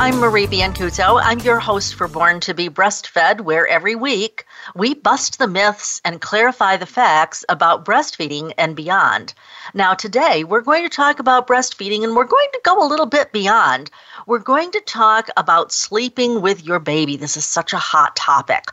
[0.00, 1.20] I'm Marie Biancuzzo.
[1.22, 6.00] I'm your host for Born to be Breastfed, where every week we bust the myths
[6.06, 9.34] and clarify the facts about breastfeeding and beyond.
[9.74, 13.04] Now, today we're going to talk about breastfeeding and we're going to go a little
[13.04, 13.90] bit beyond.
[14.26, 17.18] We're going to talk about sleeping with your baby.
[17.18, 18.64] This is such a hot topic.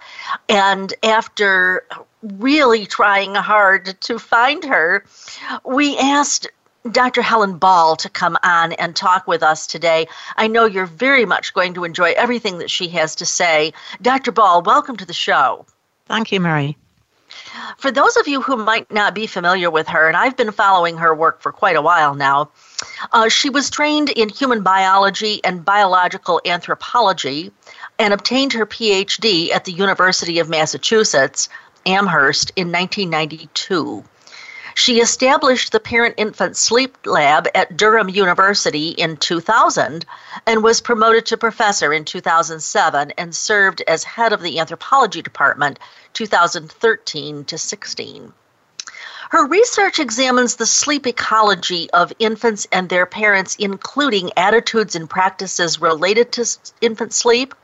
[0.47, 1.85] And after
[2.23, 5.03] really trying hard to find her,
[5.65, 6.47] we asked
[6.91, 7.21] Dr.
[7.21, 10.07] Helen Ball to come on and talk with us today.
[10.35, 13.73] I know you're very much going to enjoy everything that she has to say.
[14.01, 14.31] Dr.
[14.31, 15.65] Ball, welcome to the show.
[16.07, 16.77] Thank you, Mary.
[17.77, 20.97] For those of you who might not be familiar with her, and I've been following
[20.97, 22.49] her work for quite a while now,
[23.11, 27.51] uh, she was trained in human biology and biological anthropology
[27.99, 31.49] and obtained her PhD at the University of Massachusetts,
[31.85, 34.03] Amherst, in 1992.
[34.77, 40.05] She established the Parent Infant Sleep Lab at Durham University in 2000
[40.45, 45.79] and was promoted to professor in 2007 and served as head of the anthropology department
[46.13, 48.33] 2013 to 16.
[49.31, 55.81] Her research examines the sleep ecology of infants and their parents, including attitudes and practices
[55.81, 56.45] related to
[56.81, 57.55] infant sleep,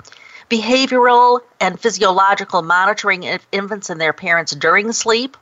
[0.50, 5.38] behavioral and physiological monitoring of infants and their parents during sleep,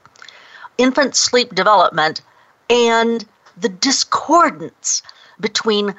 [0.82, 2.22] infant sleep development
[2.68, 3.24] and
[3.56, 5.04] the discordance
[5.40, 5.94] between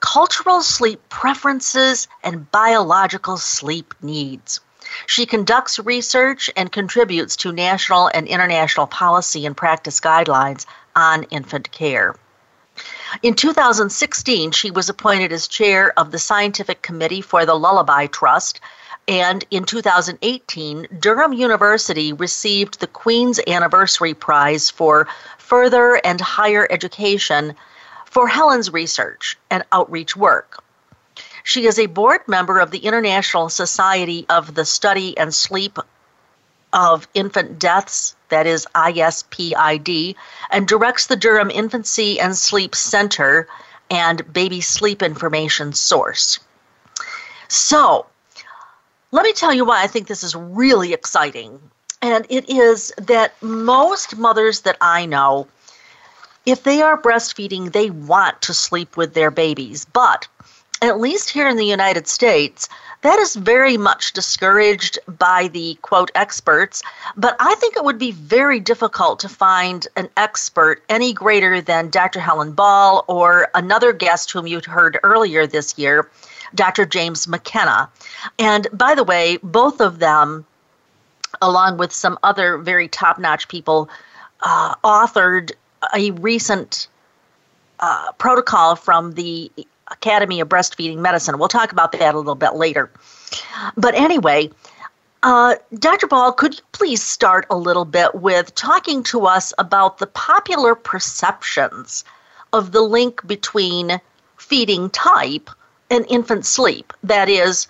[0.00, 4.60] cultural sleep preferences and biological sleep needs.
[5.06, 10.64] She conducts research and contributes to national and international policy and practice guidelines
[10.96, 12.16] on infant care.
[13.22, 18.60] In 2016, she was appointed as chair of the Scientific Committee for the Lullaby Trust
[19.08, 25.08] and in 2018, Durham University received the Queen's Anniversary Prize for
[25.38, 27.54] Further and Higher Education
[28.04, 30.62] for Helen's research and outreach work.
[31.44, 35.78] She is a board member of the International Society of the Study and Sleep
[36.72, 40.14] of Infant Deaths, that is ISPID,
[40.50, 43.48] and directs the Durham Infancy and Sleep Center
[43.90, 46.38] and Baby Sleep Information Source.
[47.48, 48.06] So,
[49.12, 51.60] let me tell you why I think this is really exciting.
[52.00, 55.46] And it is that most mothers that I know,
[56.44, 59.84] if they are breastfeeding, they want to sleep with their babies.
[59.84, 60.26] But
[60.80, 62.68] at least here in the United States,
[63.02, 66.82] that is very much discouraged by the quote experts.
[67.16, 71.90] But I think it would be very difficult to find an expert any greater than
[71.90, 72.18] Dr.
[72.18, 76.08] Helen Ball or another guest whom you heard earlier this year,
[76.54, 76.84] Dr.
[76.86, 77.88] James McKenna.
[78.38, 80.44] And by the way, both of them,
[81.40, 83.88] along with some other very top notch people,
[84.40, 85.52] uh, authored
[85.94, 86.88] a recent
[87.80, 89.50] uh, protocol from the
[89.88, 91.38] Academy of Breastfeeding Medicine.
[91.38, 92.90] We'll talk about that a little bit later.
[93.76, 94.50] But anyway,
[95.22, 96.06] uh, Dr.
[96.06, 100.74] Ball, could you please start a little bit with talking to us about the popular
[100.74, 102.04] perceptions
[102.52, 104.00] of the link between
[104.36, 105.50] feeding type
[105.92, 106.92] and infant sleep.
[107.02, 107.68] That is,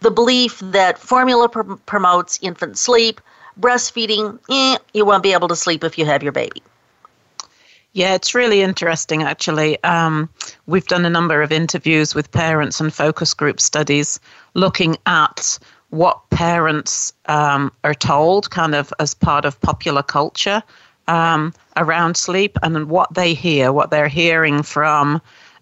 [0.00, 3.20] the belief that formula pr- promotes infant sleep,
[3.60, 6.62] breastfeeding, eh, you won't be able to sleep if you have your baby.
[7.92, 9.82] Yeah, it's really interesting actually.
[9.84, 10.28] Um,
[10.66, 14.18] we've done a number of interviews with parents and focus group studies
[14.54, 15.58] looking at
[15.90, 20.60] what parents um, are told, kind of as part of popular culture
[21.06, 25.20] um, around sleep, and what they hear, what they're hearing from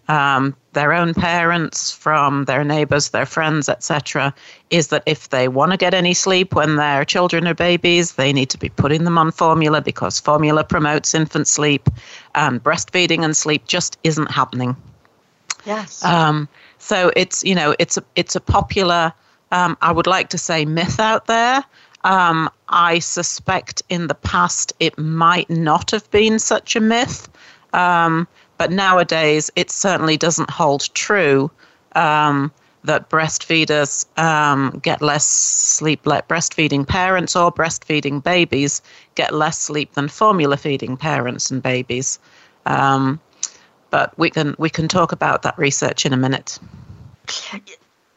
[0.09, 4.35] um, their own parents, from their neighbors, their friends, etc.,
[4.71, 8.33] is that if they want to get any sleep when their children are babies, they
[8.33, 11.89] need to be putting them on formula because formula promotes infant sleep,
[12.35, 14.77] and breastfeeding and sleep just isn't happening.
[15.65, 16.05] Yes.
[16.05, 16.49] Um,
[16.79, 19.13] so it's you know it's a it's a popular
[19.53, 21.63] um, I would like to say myth out there.
[22.05, 27.29] Um, I suspect in the past it might not have been such a myth.
[27.73, 28.27] Um,
[28.63, 31.51] but nowadays, it certainly doesn't hold true
[31.97, 32.53] um,
[32.85, 38.81] that breastfeeders um, get less sleep, like breastfeeding parents or breastfeeding babies
[39.17, 42.21] get less sleep than formula feeding parents and babies.
[42.65, 43.19] Um,
[43.91, 46.61] but we can we can talk about that research in a minute.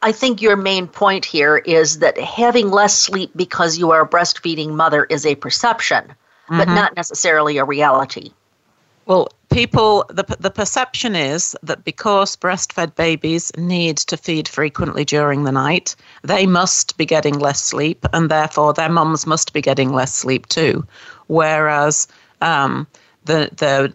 [0.04, 4.08] I think your main point here is that having less sleep because you are a
[4.08, 6.60] breastfeeding mother is a perception, mm-hmm.
[6.60, 8.30] but not necessarily a reality.
[9.08, 15.46] Well, people, the, the perception is that because breastfed babies need to feed frequently during
[15.46, 19.94] the night, they must be getting less sleep, and therefore their mums must be getting
[19.94, 20.86] less sleep too.
[21.28, 22.06] Whereas
[22.42, 22.86] um,
[23.24, 23.94] the the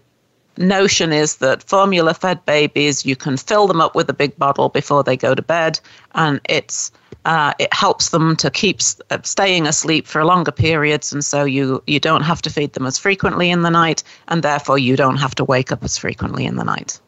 [0.56, 4.70] notion is that formula fed babies, you can fill them up with a big bottle
[4.70, 5.78] before they go to bed,
[6.14, 6.90] and it's
[7.24, 8.80] uh, it helps them to keep
[9.10, 12.86] uh, staying asleep for longer periods, and so you you don't have to feed them
[12.86, 16.46] as frequently in the night, and therefore you don't have to wake up as frequently
[16.46, 17.00] in the night.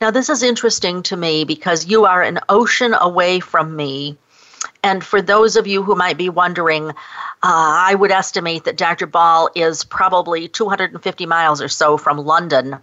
[0.00, 4.16] Now, this is interesting to me because you are an ocean away from me.
[4.82, 6.94] And for those of you who might be wondering, uh,
[7.42, 9.06] I would estimate that Dr.
[9.06, 12.78] Ball is probably 250 miles or so from London.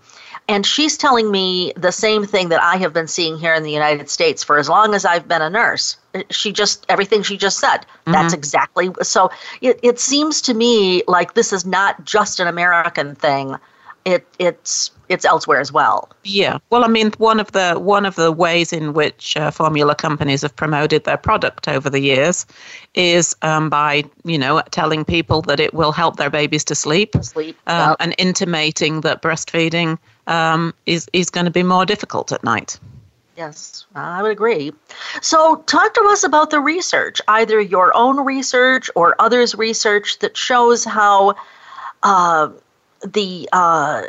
[0.47, 3.71] And she's telling me the same thing that I have been seeing here in the
[3.71, 5.97] United States for as long as I've been a nurse.
[6.29, 8.11] She just, everything she just said, mm-hmm.
[8.11, 8.91] that's exactly.
[9.01, 9.31] So
[9.61, 13.57] it, it seems to me like this is not just an American thing
[14.05, 16.09] it it's it's elsewhere as well.
[16.23, 16.59] Yeah.
[16.69, 20.43] Well, I mean, one of the one of the ways in which uh, formula companies
[20.43, 22.45] have promoted their product over the years
[22.93, 27.15] is um, by you know telling people that it will help their babies to sleep,
[27.21, 27.97] sleep, um, yep.
[27.99, 29.97] and intimating that breastfeeding
[30.27, 32.79] um, is is going to be more difficult at night.
[33.37, 34.71] Yes, I would agree.
[35.21, 40.37] So, talk to us about the research, either your own research or others' research that
[40.37, 41.35] shows how.
[42.03, 42.49] Uh,
[43.13, 44.03] the uh,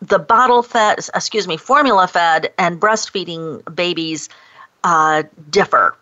[0.00, 4.28] the bottle fed, excuse me, formula fed and breastfeeding babies
[4.84, 5.96] uh, differ?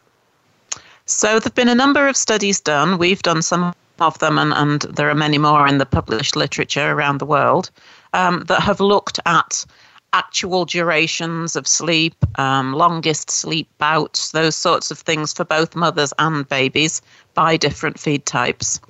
[1.06, 2.98] So there've been a number of studies done.
[2.98, 6.90] We've done some of them, and, and there are many more in the published literature
[6.90, 7.70] around the world
[8.14, 9.66] um, that have looked at
[10.14, 16.14] actual durations of sleep, um, longest sleep bouts, those sorts of things for both mothers
[16.20, 17.02] and babies
[17.34, 18.80] by different feed types.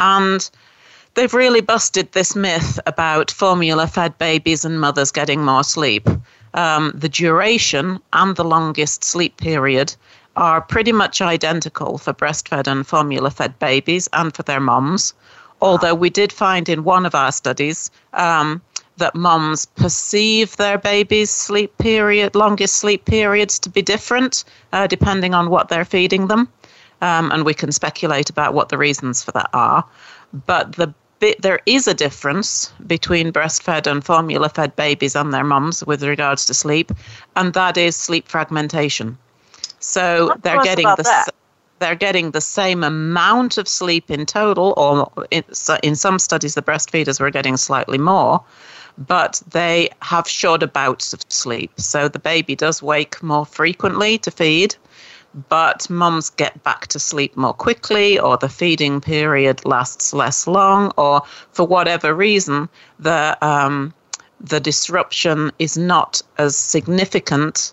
[0.00, 0.50] And
[1.14, 6.08] they've really busted this myth about formula fed babies and mothers getting more sleep.
[6.54, 9.94] Um, the duration and the longest sleep period
[10.36, 15.12] are pretty much identical for breastfed and formula fed babies and for their moms.
[15.62, 18.60] Although we did find in one of our studies um,
[18.96, 25.34] that moms perceive their baby's sleep period, longest sleep periods, to be different uh, depending
[25.34, 26.48] on what they're feeding them.
[27.00, 29.84] Um, and we can speculate about what the reasons for that are.
[30.46, 35.44] But the bit, there is a difference between breastfed and formula fed babies and their
[35.44, 36.90] mums with regards to sleep,
[37.36, 39.16] and that is sleep fragmentation.
[39.78, 41.32] So they're getting the.
[41.82, 47.20] They're getting the same amount of sleep in total, or in, some studies, the breastfeeders
[47.20, 48.42] were getting slightly more,
[48.96, 51.72] but they have shorter bouts of sleep.
[51.78, 54.76] So the baby does wake more frequently to feed,
[55.48, 60.92] but mums get back to sleep more quickly, or the feeding period lasts less long,
[60.96, 62.68] or for whatever reason,
[63.00, 63.92] the um,
[64.40, 67.72] the disruption is not as significant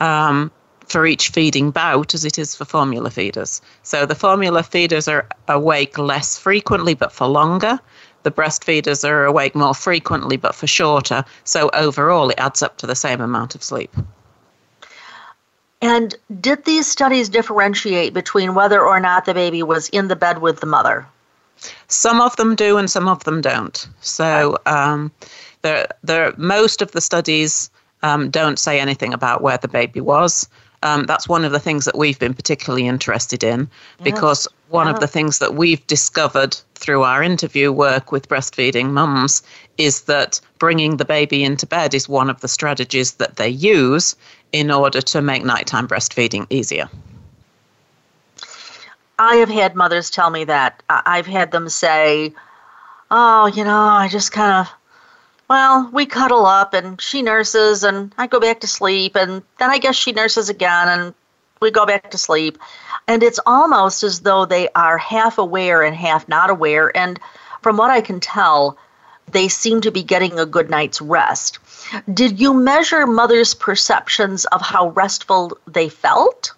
[0.00, 0.50] um,
[0.88, 3.60] for each feeding bout as it is for formula feeders.
[3.82, 7.78] So the formula feeders are awake less frequently but for longer.
[8.22, 11.24] The breastfeeders are awake more frequently but for shorter.
[11.44, 13.94] So overall, it adds up to the same amount of sleep.
[15.80, 20.38] And did these studies differentiate between whether or not the baby was in the bed
[20.38, 21.06] with the mother?
[21.86, 23.88] Some of them do, and some of them don't.
[24.00, 25.12] So, um,
[25.62, 27.70] there, there, most of the studies
[28.02, 30.48] um, don't say anything about where the baby was.
[30.82, 33.68] Um, that's one of the things that we've been particularly interested in
[34.04, 39.42] because one of the things that we've discovered through our interview work with breastfeeding mums
[39.76, 44.14] is that bringing the baby into bed is one of the strategies that they use
[44.52, 46.88] in order to make nighttime breastfeeding easier.
[49.18, 50.82] I have had mothers tell me that.
[50.88, 52.32] I've had them say,
[53.10, 54.72] Oh, you know, I just kind of,
[55.48, 59.70] well, we cuddle up and she nurses and I go back to sleep and then
[59.70, 61.14] I guess she nurses again and
[61.60, 62.58] we go back to sleep.
[63.06, 66.94] And it's almost as though they are half aware and half not aware.
[66.94, 67.18] And
[67.62, 68.76] from what I can tell,
[69.32, 71.58] they seem to be getting a good night's rest.
[72.12, 76.52] Did you measure mothers' perceptions of how restful they felt?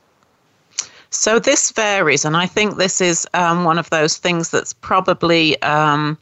[1.10, 5.60] So this varies, and I think this is um, one of those things that's probably
[5.62, 6.16] um,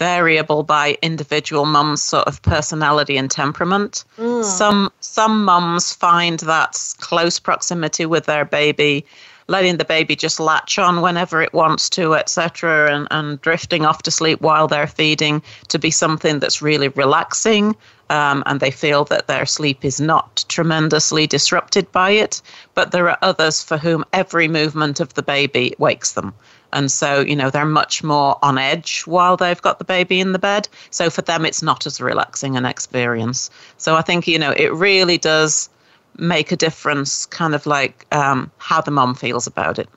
[0.00, 4.04] variable by individual mums' sort of personality and temperament.
[4.16, 4.42] Mm.
[4.42, 9.04] Some some mums find that close proximity with their baby
[9.46, 14.00] letting the baby just latch on whenever it wants to, etc., and, and drifting off
[14.02, 17.74] to sleep while they're feeding to be something that's really relaxing.
[18.10, 22.42] Um, and they feel that their sleep is not tremendously disrupted by it.
[22.74, 26.32] But there are others for whom every movement of the baby wakes them.
[26.72, 30.32] And so, you know, they're much more on edge while they've got the baby in
[30.32, 30.68] the bed.
[30.90, 33.50] So for them, it's not as relaxing an experience.
[33.76, 35.68] So I think, you know, it really does
[36.16, 39.88] make a difference, kind of like um, how the mom feels about it.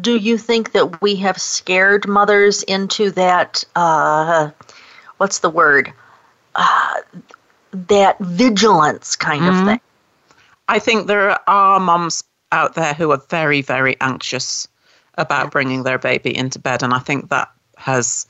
[0.00, 3.62] Do you think that we have scared mothers into that?
[3.74, 4.50] Uh,
[5.18, 5.92] what's the word?
[6.54, 7.00] Uh,
[7.72, 9.60] that vigilance kind mm-hmm.
[9.60, 9.80] of thing.
[10.68, 14.66] I think there are moms out there who are very, very anxious
[15.16, 16.82] about bringing their baby into bed.
[16.82, 18.26] And I think that has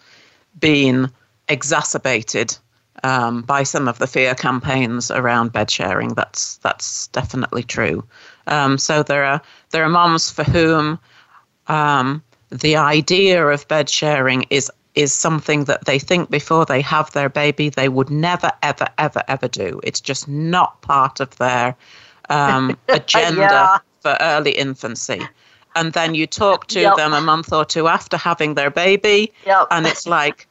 [0.59, 1.11] been
[1.49, 2.57] exacerbated
[3.05, 6.15] um, by some of the fear campaigns around bed sharing.
[6.15, 8.05] That's that's definitely true.
[8.47, 9.41] Um, so there are
[9.71, 10.99] there are moms for whom
[11.69, 17.13] um, the idea of bed sharing is is something that they think before they have
[17.13, 19.81] their baby they would never ever ever ever do.
[19.83, 21.77] It's just not part of their
[22.31, 23.79] um, agenda yeah.
[24.01, 25.21] for early infancy
[25.77, 26.97] and then you talk to yep.
[26.97, 29.69] them a month or two after having their baby, yep.
[29.71, 30.49] and it's like,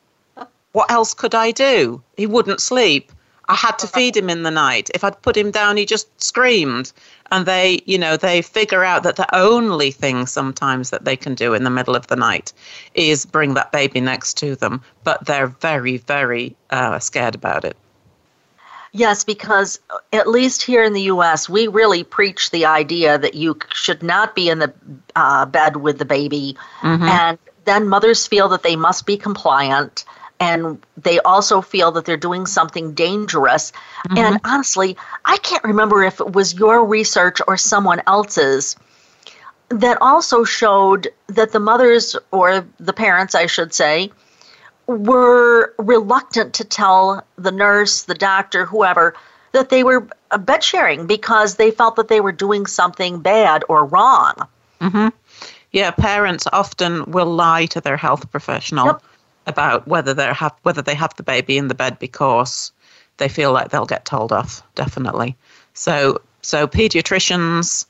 [0.72, 2.02] what else could I do?
[2.16, 3.12] He wouldn't sleep.
[3.48, 4.90] I had to feed him in the night.
[4.94, 6.92] If I'd put him down, he just screamed.
[7.32, 11.36] And they, you know, they figure out that the only thing sometimes that they can
[11.36, 12.54] do in the middle of the night
[12.96, 14.82] is bring that baby next to them.
[15.04, 17.78] But they're very, very uh, scared about it.
[18.96, 23.34] Yes, because uh, at least here in the U.S., we really preach the idea that
[23.34, 24.74] you should not be in the
[25.18, 27.04] uh, bed with the baby, mm-hmm.
[27.04, 30.06] and then mothers feel that they must be compliant,
[30.40, 33.74] and they also feel that they're doing something dangerous.
[34.08, 34.18] Mm-hmm.
[34.18, 38.78] And honestly, I can't remember if it was your research or someone else's
[39.68, 44.12] that also showed that the mothers or the parents, I should say,
[44.88, 49.16] were reluctant to tell the nurse, the doctor, whoever,
[49.52, 50.08] that they were
[50.40, 54.34] bed sharing because they felt that they were doing something bad or wrong.
[54.82, 55.08] Mm-hmm.
[55.72, 59.04] Yeah, parents often will lie to their health professional yep.
[59.48, 62.72] about whether they have whether they have the baby in the bed because
[63.18, 64.62] they feel like they'll get told off.
[64.76, 65.36] Definitely.
[65.74, 67.86] So so pediatricians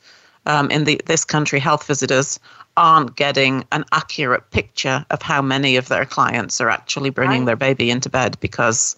[0.46, 2.40] um, in the, this country, health visitors
[2.78, 7.46] aren't getting an accurate picture of how many of their clients are actually bringing right.
[7.46, 8.96] their baby into bed because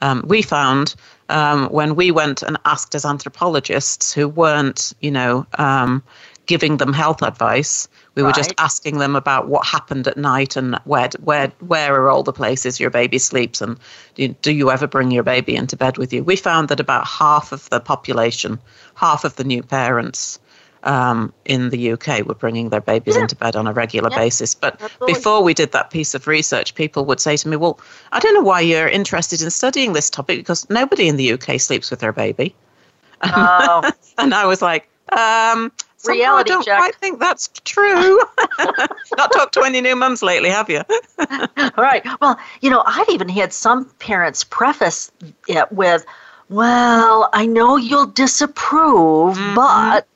[0.00, 0.94] um, we found
[1.28, 6.02] um, when we went and asked as anthropologists who weren't, you know, um,
[6.46, 8.28] giving them health advice, we right.
[8.28, 12.24] were just asking them about what happened at night and where where where are all
[12.24, 13.78] the places your baby sleeps and
[14.16, 16.24] do, do you ever bring your baby into bed with you?
[16.24, 18.58] We found that about half of the population,
[18.96, 20.40] half of the new parents
[20.84, 23.22] um, in the UK were bringing their babies yeah.
[23.22, 24.18] into bed on a regular yeah.
[24.18, 24.54] basis.
[24.54, 25.14] But Absolutely.
[25.14, 27.80] before we did that piece of research, people would say to me, Well,
[28.12, 31.60] I don't know why you're interested in studying this topic because nobody in the UK
[31.60, 32.54] sleeps with their baby.
[33.22, 33.90] Oh.
[34.18, 35.72] and I was like, um,
[36.04, 36.78] Reality I don't check.
[36.78, 38.18] quite think that's true.
[39.16, 40.82] Not talked to any new mums lately, have you?
[41.18, 42.04] All right.
[42.20, 45.12] Well, you know, I've even had some parents preface
[45.46, 46.04] it with,
[46.48, 49.54] well, I know you'll disapprove, mm-hmm.
[49.54, 50.08] but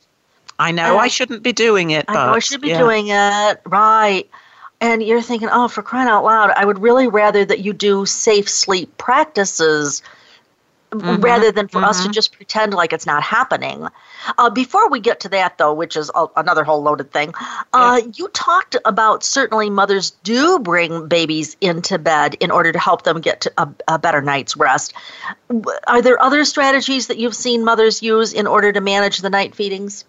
[0.59, 2.07] I know I shouldn't be doing it.
[2.09, 2.79] I know I should be yeah.
[2.79, 3.61] doing it.
[3.67, 4.29] Right.
[4.81, 8.05] And you're thinking, oh, for crying out loud, I would really rather that you do
[8.05, 10.03] safe sleep practices
[10.91, 11.23] mm-hmm.
[11.23, 11.89] rather than for mm-hmm.
[11.89, 12.13] us to mm-hmm.
[12.13, 13.87] just pretend like it's not happening.
[14.39, 17.33] Uh, before we get to that, though, which is a, another whole loaded thing,
[17.73, 18.19] uh, yes.
[18.19, 23.21] you talked about certainly mothers do bring babies into bed in order to help them
[23.21, 24.95] get to a, a better night's rest.
[25.87, 29.55] Are there other strategies that you've seen mothers use in order to manage the night
[29.55, 30.05] feedings?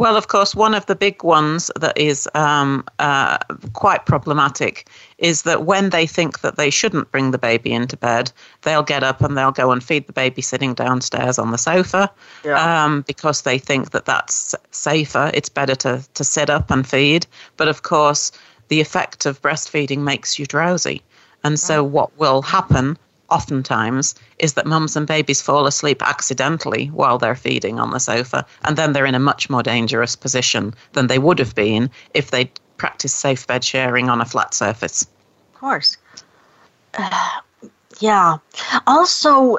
[0.00, 3.36] Well, of course, one of the big ones that is um, uh,
[3.74, 4.88] quite problematic
[5.18, 9.02] is that when they think that they shouldn't bring the baby into bed, they'll get
[9.02, 12.10] up and they'll go and feed the baby sitting downstairs on the sofa
[12.46, 12.84] yeah.
[12.84, 15.30] um, because they think that that's safer.
[15.34, 17.26] It's better to, to sit up and feed.
[17.58, 18.32] But of course,
[18.68, 21.02] the effect of breastfeeding makes you drowsy.
[21.44, 22.96] And so, what will happen
[23.30, 28.46] oftentimes is that mums and babies fall asleep accidentally while they're feeding on the sofa,
[28.64, 32.30] and then they're in a much more dangerous position than they would have been if
[32.30, 35.02] they'd practiced safe bed sharing on a flat surface.
[35.54, 35.96] Of course.
[36.94, 37.40] Uh,
[38.00, 38.38] yeah.
[38.86, 39.58] Also,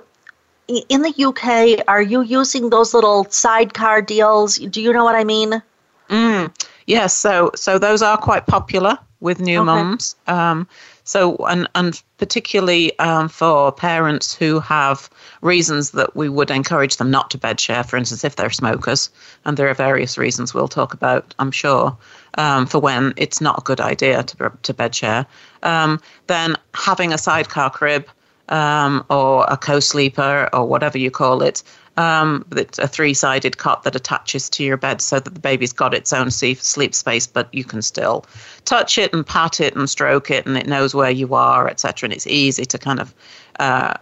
[0.67, 4.57] in the UK, are you using those little sidecar deals?
[4.57, 5.61] Do you know what I mean?
[6.09, 6.51] Mm,
[6.87, 7.15] yes.
[7.15, 9.65] So, so those are quite popular with new okay.
[9.65, 10.15] mums.
[10.27, 10.67] Um,
[11.03, 15.09] So, and, and particularly um, for parents who have
[15.41, 19.09] reasons that we would encourage them not to bed share, for instance, if they're smokers,
[19.45, 21.97] and there are various reasons we'll talk about, I'm sure,
[22.37, 25.25] um, for when it's not a good idea to, to bed share,
[25.63, 28.07] um, then having a sidecar crib
[28.49, 31.63] um, or a co-sleeper or whatever you call it
[31.97, 35.93] um, it's a three-sided cot that attaches to your bed so that the baby's got
[35.93, 38.25] its own sleep space, but you can still
[38.65, 42.07] touch it and pat it and stroke it, and it knows where you are, etc.
[42.07, 43.13] And it's easy to kind of
[43.59, 43.93] uh,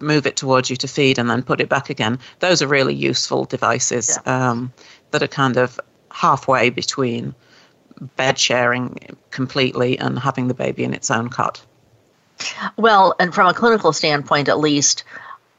[0.00, 2.18] move it towards you to feed and then put it back again.
[2.40, 4.50] Those are really useful devices yeah.
[4.50, 4.72] um,
[5.10, 5.78] that are kind of
[6.10, 7.34] halfway between
[8.16, 8.96] bed sharing
[9.30, 11.64] completely and having the baby in its own cot.
[12.76, 15.04] Well, and from a clinical standpoint, at least,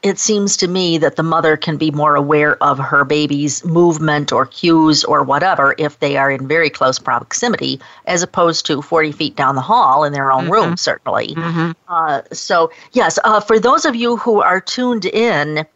[0.02, 4.32] it seems to me that the mother can be more aware of her baby's movement
[4.32, 9.12] or cues or whatever if they are in very close proximity, as opposed to 40
[9.12, 10.52] feet down the hall in their own mm-hmm.
[10.52, 11.34] room, certainly.
[11.34, 11.72] Mm-hmm.
[11.88, 15.66] Uh, so, yes, uh, for those of you who are tuned in,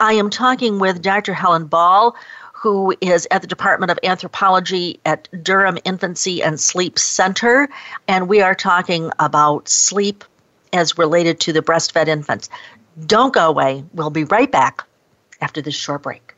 [0.00, 1.32] I am talking with Dr.
[1.32, 2.16] Helen Ball,
[2.52, 7.68] who is at the Department of Anthropology at Durham Infancy and Sleep Center,
[8.08, 10.24] and we are talking about sleep
[10.72, 12.50] as related to the breastfed infants.
[13.06, 13.84] Don't go away.
[13.94, 14.86] We'll be right back
[15.40, 16.34] after this short break.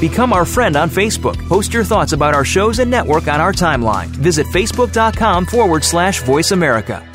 [0.00, 1.36] Become our friend on Facebook.
[1.48, 4.08] Post your thoughts about our shows and network on our timeline.
[4.08, 7.13] Visit facebook.com forward slash voice America.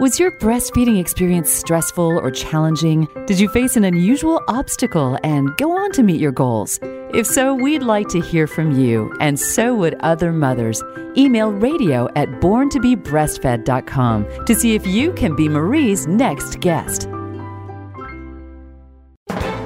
[0.00, 3.08] Was your breastfeeding experience stressful or challenging?
[3.26, 6.78] Did you face an unusual obstacle and go on to meet your goals?
[7.12, 10.84] If so, we'd like to hear from you, and so would other mothers.
[11.16, 17.08] Email radio at borntobebreastfed.com to see if you can be Marie's next guest.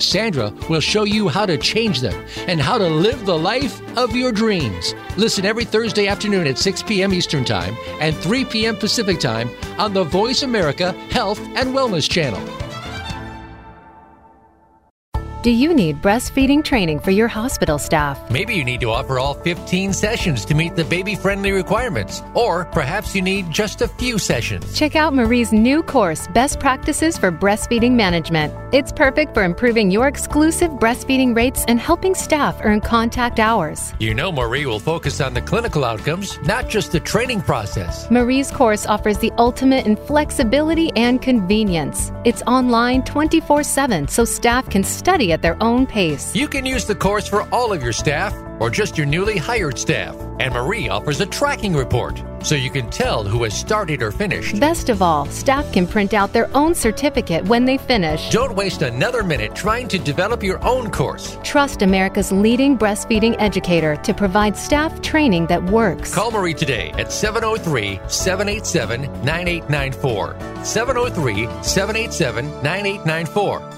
[0.00, 4.14] Sandra will show you how to change them and how to live the life of
[4.14, 4.94] your dreams.
[5.16, 7.12] Listen every Thursday afternoon at 6 p.m.
[7.14, 8.76] Eastern Time and 3 p.m.
[8.76, 12.65] Pacific Time on the Voice America Health and Wellness Channel.
[15.46, 18.18] Do you need breastfeeding training for your hospital staff?
[18.32, 22.64] Maybe you need to offer all 15 sessions to meet the baby friendly requirements, or
[22.64, 24.76] perhaps you need just a few sessions.
[24.76, 28.52] Check out Marie's new course, Best Practices for Breastfeeding Management.
[28.74, 33.94] It's perfect for improving your exclusive breastfeeding rates and helping staff earn contact hours.
[34.00, 38.10] You know, Marie will focus on the clinical outcomes, not just the training process.
[38.10, 42.10] Marie's course offers the ultimate in flexibility and convenience.
[42.24, 46.34] It's online 24 7, so staff can study at their own pace.
[46.34, 49.78] You can use the course for all of your staff or just your newly hired
[49.78, 50.16] staff.
[50.40, 54.58] And Marie offers a tracking report so you can tell who has started or finished.
[54.58, 58.30] Best of all, staff can print out their own certificate when they finish.
[58.30, 61.38] Don't waste another minute trying to develop your own course.
[61.42, 66.14] Trust America's leading breastfeeding educator to provide staff training that works.
[66.14, 70.36] Call Marie today at 703 787 9894.
[70.64, 73.75] 703 787 9894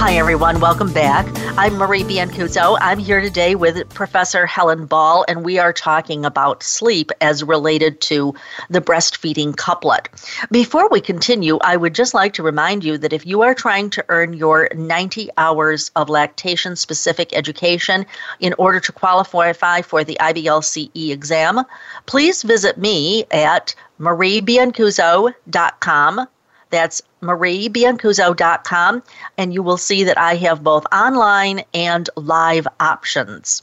[0.00, 0.60] Hi, everyone.
[0.60, 1.26] Welcome back.
[1.58, 2.78] I'm Marie Biancuzzo.
[2.80, 8.00] I'm here today with Professor Helen Ball, and we are talking about sleep as related
[8.00, 8.34] to
[8.70, 10.08] the breastfeeding couplet.
[10.50, 13.90] Before we continue, I would just like to remind you that if you are trying
[13.90, 18.06] to earn your 90 hours of lactation specific education
[18.40, 21.62] in order to qualify for the IBLCE exam,
[22.06, 26.26] please visit me at mariebiancuzzo.com
[26.70, 29.02] that's mariebiancuzzo.com,
[29.38, 33.62] and you will see that I have both online and live options.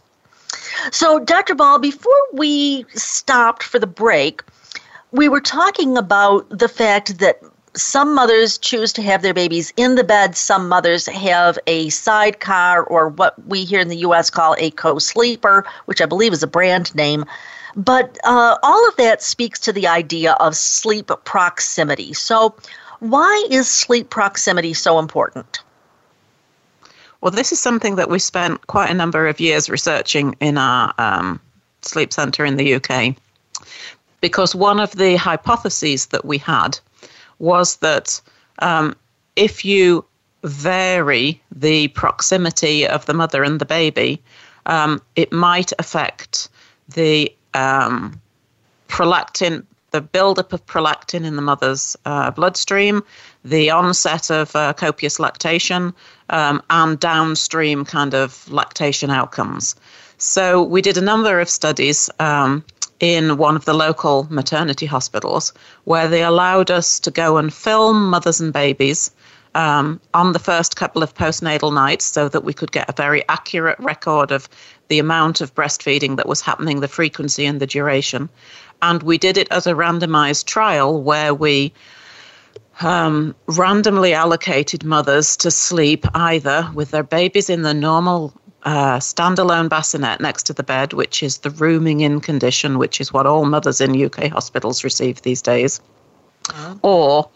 [0.92, 1.56] So, Dr.
[1.56, 4.42] Ball, before we stopped for the break,
[5.12, 7.42] we were talking about the fact that
[7.76, 10.36] some mothers choose to have their babies in the bed.
[10.36, 14.30] Some mothers have a sidecar, or what we here in the U.S.
[14.30, 17.26] call a co sleeper, which I believe is a brand name.
[17.76, 22.14] But uh, all of that speaks to the idea of sleep proximity.
[22.14, 22.56] So,
[23.00, 25.60] why is sleep proximity so important?
[27.22, 30.94] Well, this is something that we spent quite a number of years researching in our
[30.98, 31.40] um,
[31.82, 33.16] sleep center in the UK.
[34.22, 36.80] Because one of the hypotheses that we had
[37.40, 38.22] was that
[38.60, 38.96] um,
[39.36, 40.06] if you
[40.44, 44.22] vary the proximity of the mother and the baby,
[44.66, 46.50] um, it might affect
[46.90, 48.20] the um,
[48.88, 53.04] prolactin the buildup of prolactin in the mother's uh, bloodstream,
[53.44, 55.94] the onset of uh, copious lactation,
[56.30, 59.76] um, and downstream kind of lactation outcomes.
[60.18, 62.66] So we did a number of studies um,
[63.00, 68.10] in one of the local maternity hospitals where they allowed us to go and film
[68.10, 69.12] mothers and babies
[69.56, 73.24] um, on the first couple of postnatal nights so that we could get a very
[73.28, 74.48] accurate record of
[74.88, 78.30] the amount of breastfeeding that was happening, the frequency, and the duration.
[78.82, 81.74] And we did it as a randomized trial where we
[82.82, 89.70] um, randomly allocated mothers to sleep either with their babies in the normal uh, standalone
[89.70, 93.46] bassinet next to the bed, which is the rooming in condition, which is what all
[93.46, 95.80] mothers in UK hospitals receive these days,
[96.54, 96.80] oh.
[96.82, 97.30] or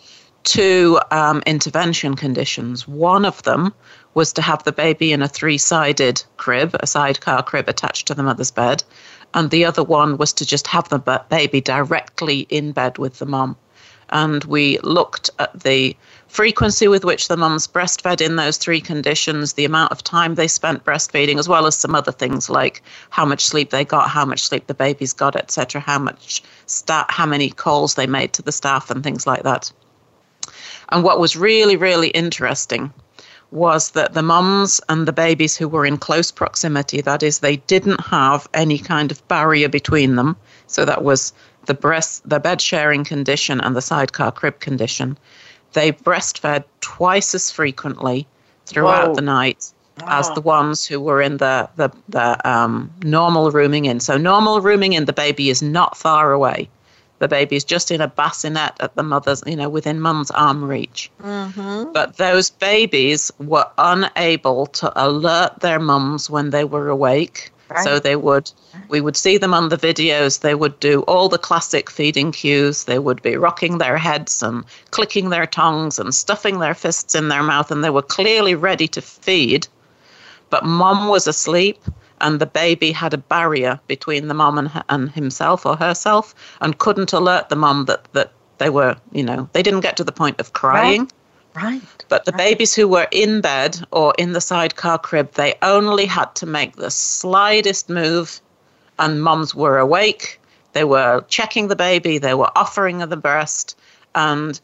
[0.44, 2.88] two um, intervention conditions.
[2.88, 3.74] One of them
[4.14, 8.14] was to have the baby in a three sided crib, a sidecar crib attached to
[8.14, 8.84] the mother's bed,
[9.34, 13.26] and the other one was to just have the baby directly in bed with the
[13.26, 13.56] mom.
[14.10, 15.96] And we looked at the
[16.28, 20.48] frequency with which the mums breastfed in those three conditions, the amount of time they
[20.48, 24.26] spent breastfeeding, as well as some other things like how much sleep they got, how
[24.26, 28.42] much sleep the babies got, etc., how much sta- how many calls they made to
[28.42, 29.72] the staff, and things like that.
[30.90, 32.94] And what was really, really interesting
[33.52, 37.58] was that the mums and the babies who were in close proximity, that is, they
[37.58, 40.38] didn't have any kind of barrier between them.
[40.68, 41.34] So that was
[41.66, 45.18] the breast, the bed sharing condition and the sidecar crib condition.
[45.74, 48.28] They breastfed twice as frequently
[48.66, 49.16] throughout Whoa.
[49.16, 49.72] the night
[50.08, 54.00] as the ones who were in the the, the um, normal rooming in.
[54.00, 56.70] So normal rooming in, the baby is not far away
[57.22, 60.64] the baby is just in a bassinet at the mother's, you know, within mum's arm
[60.64, 61.12] reach.
[61.22, 61.94] Mm-hmm.
[61.94, 67.52] But those babies were unable to alert their mums when they were awake.
[67.70, 67.84] Right.
[67.84, 68.52] So they would,
[68.90, 70.42] we would see them on the videos.
[70.42, 72.86] They would do all the classic feeding cues.
[72.86, 77.30] They would be rocking their heads and clicking their tongues and stuffing their fists in
[77.30, 79.68] their mouth, and they were clearly ready to feed.
[80.50, 81.78] But mom was asleep
[82.22, 86.78] and the baby had a barrier between the mom and, and himself or herself and
[86.78, 90.12] couldn't alert the mom that, that they were, you know, they didn't get to the
[90.12, 91.10] point of crying.
[91.56, 91.64] Right.
[91.64, 92.06] right.
[92.10, 92.38] But the right.
[92.38, 96.76] babies who were in bed or in the sidecar crib, they only had to make
[96.76, 98.40] the slightest move,
[99.00, 100.40] and moms were awake.
[100.74, 103.78] They were checking the baby, they were offering the breast.
[104.16, 104.60] And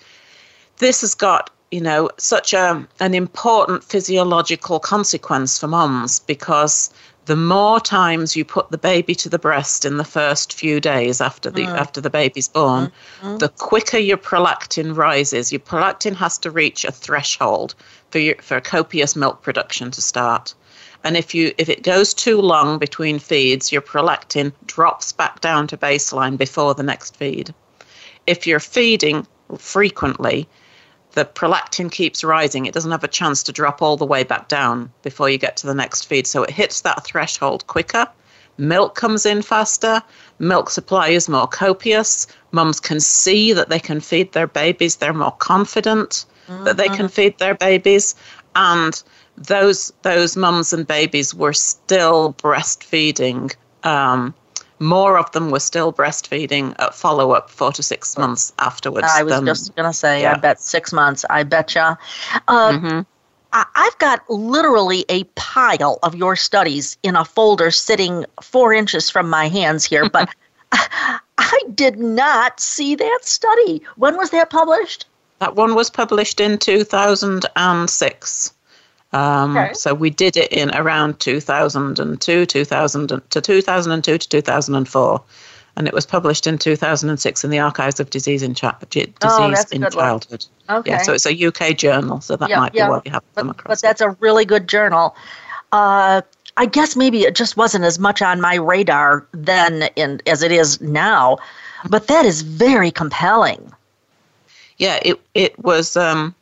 [0.77, 6.89] this has got you know, such a, an important physiological consequence for moms because
[7.27, 11.19] the more times you put the baby to the breast in the first few days
[11.19, 11.77] after the mm.
[11.77, 12.89] after the baby's born,
[13.21, 13.39] mm.
[13.39, 15.51] the quicker your prolactin rises.
[15.51, 17.75] Your prolactin has to reach a threshold
[18.11, 20.55] for your, for copious milk production to start.
[21.03, 25.67] And if you if it goes too long between feeds, your prolactin drops back down
[25.67, 27.53] to baseline before the next feed.
[28.25, 30.47] If you're feeding frequently,
[31.17, 32.67] the prolactin keeps rising.
[32.67, 35.57] It doesn't have a chance to drop all the way back down before you get
[35.57, 36.27] to the next feed.
[36.27, 38.07] So it hits that threshold quicker.
[38.59, 40.03] Milk comes in faster.
[40.37, 42.27] Milk supply is more copious.
[42.51, 44.97] Mums can see that they can feed their babies.
[44.97, 46.65] They're more confident mm-hmm.
[46.65, 47.07] that they can mm-hmm.
[47.07, 48.13] feed their babies.
[48.55, 49.01] And
[49.37, 54.35] those those mums and babies were still breastfeeding um,
[54.79, 59.07] more of them were still breastfeeding at follow up four to six months afterwards.
[59.09, 60.33] I was just going to say, yeah.
[60.33, 61.25] I bet six months.
[61.29, 61.97] I betcha.
[62.47, 63.01] Uh, mm-hmm.
[63.53, 69.09] I, I've got literally a pile of your studies in a folder sitting four inches
[69.09, 70.29] from my hands here, but
[70.71, 73.81] I did not see that study.
[73.95, 75.05] When was that published?
[75.39, 78.53] That one was published in 2006.
[79.13, 79.73] Um, okay.
[79.73, 85.23] So we did it in around 2002, 2000 to 2002 to 2004,
[85.77, 89.53] and it was published in 2006 in the Archives of Disease in, Chi- Disease oh,
[89.71, 90.45] in Childhood.
[90.65, 90.79] One.
[90.79, 90.91] Okay.
[90.91, 92.89] Yeah, so it's a UK journal, so that might be yep.
[92.89, 93.81] what you have come across.
[93.81, 95.15] But that's a really good journal.
[95.71, 96.21] Uh,
[96.57, 100.51] I guess maybe it just wasn't as much on my radar then in, as it
[100.51, 101.37] is now,
[101.87, 103.71] but that is very compelling.
[104.77, 106.35] Yeah, it it was um,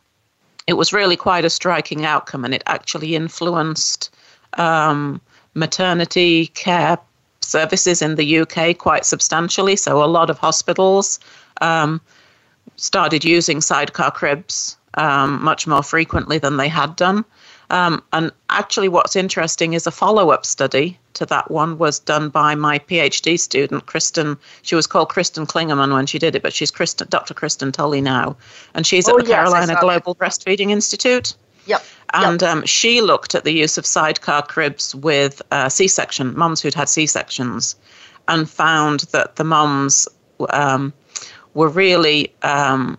[0.67, 4.13] it was really quite a striking outcome, and it actually influenced
[4.53, 5.21] um,
[5.53, 6.97] maternity care
[7.41, 9.75] services in the UK quite substantially.
[9.75, 11.19] So a lot of hospitals
[11.61, 12.01] um,
[12.75, 17.25] started using sidecar cribs um, much more frequently than they had done.
[17.69, 22.29] Um, and actually, what's interesting is a follow up study to that one was done
[22.29, 24.37] by my PhD student, Kristin.
[24.61, 27.33] She was called Kristin Klingaman when she did it, but she's Kristin, Dr.
[27.33, 28.37] Kristin Tully now.
[28.73, 30.25] And she's oh, at the yes, Carolina Global that.
[30.25, 31.35] Breastfeeding Institute.
[31.65, 31.83] Yep.
[32.13, 32.51] And yep.
[32.51, 36.73] Um, she looked at the use of sidecar cribs with uh, C section, moms who'd
[36.73, 37.75] had C sections,
[38.27, 40.07] and found that the moms
[40.49, 40.93] um,
[41.53, 42.97] were really um,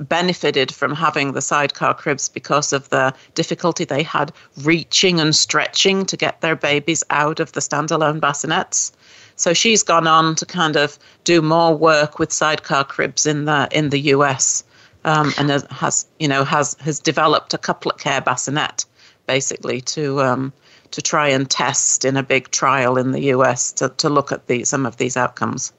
[0.00, 4.32] benefited from having the sidecar cribs because of the difficulty they had
[4.62, 8.92] reaching and stretching to get their babies out of the standalone bassinets.
[9.36, 13.68] So she's gone on to kind of do more work with sidecar cribs in the
[13.70, 14.64] in the US,
[15.04, 18.84] um, and has you know has has developed a couplet care bassinet
[19.26, 20.52] basically to um,
[20.90, 24.46] to try and test in a big trial in the US to, to look at
[24.46, 25.72] the, some of these outcomes.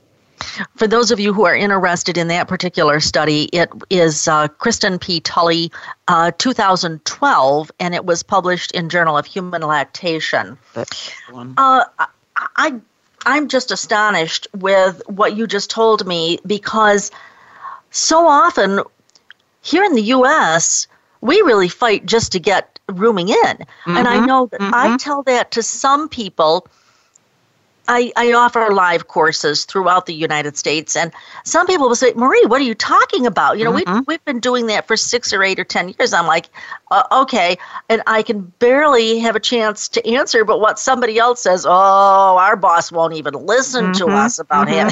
[0.75, 4.99] For those of you who are interested in that particular study, it is uh, Kristin
[4.99, 5.19] P.
[5.19, 5.71] Tully,
[6.08, 10.58] uh, 2012, and it was published in Journal of Human Lactation.
[11.58, 11.86] Uh,
[12.56, 12.75] I,
[13.25, 17.12] I'm just astonished with what you just told me because
[17.91, 18.82] so often
[19.62, 20.88] here in the U.S.,
[21.21, 23.36] we really fight just to get rooming in.
[23.36, 24.25] Mm-hmm, and I mm-hmm.
[24.25, 24.73] know that mm-hmm.
[24.73, 26.67] I tell that to some people
[27.88, 31.12] I, I offer live courses throughout the United States, and
[31.44, 34.00] some people will say, "Marie, what are you talking about?" You know, mm-hmm.
[34.00, 36.13] we we've been doing that for six or eight or ten years.
[36.13, 36.50] I'm like,
[36.91, 37.58] uh, okay,
[37.89, 40.46] and I can barely have a chance to answer.
[40.46, 44.06] But what somebody else says, oh, our boss won't even listen mm-hmm.
[44.06, 44.89] to us about mm-hmm.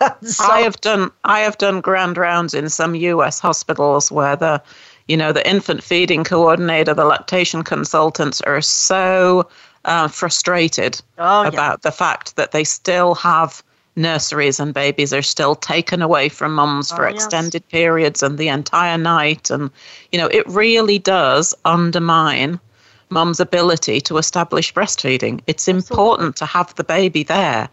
[0.00, 0.22] having.
[0.28, 3.38] so, I have done I have done grand rounds in some U.S.
[3.38, 4.62] hospitals where the
[5.08, 9.48] you know the infant feeding coordinator, the lactation consultants are so
[9.84, 11.76] uh, frustrated oh, about yeah.
[11.82, 13.62] the fact that they still have
[13.96, 17.72] nurseries and babies are still taken away from mums oh, for extended yes.
[17.72, 19.50] periods and the entire night.
[19.50, 19.70] And,
[20.12, 22.60] you know, it really does undermine
[23.10, 25.40] mum's ability to establish breastfeeding.
[25.46, 25.92] It's Absolutely.
[25.92, 27.68] important to have the baby there.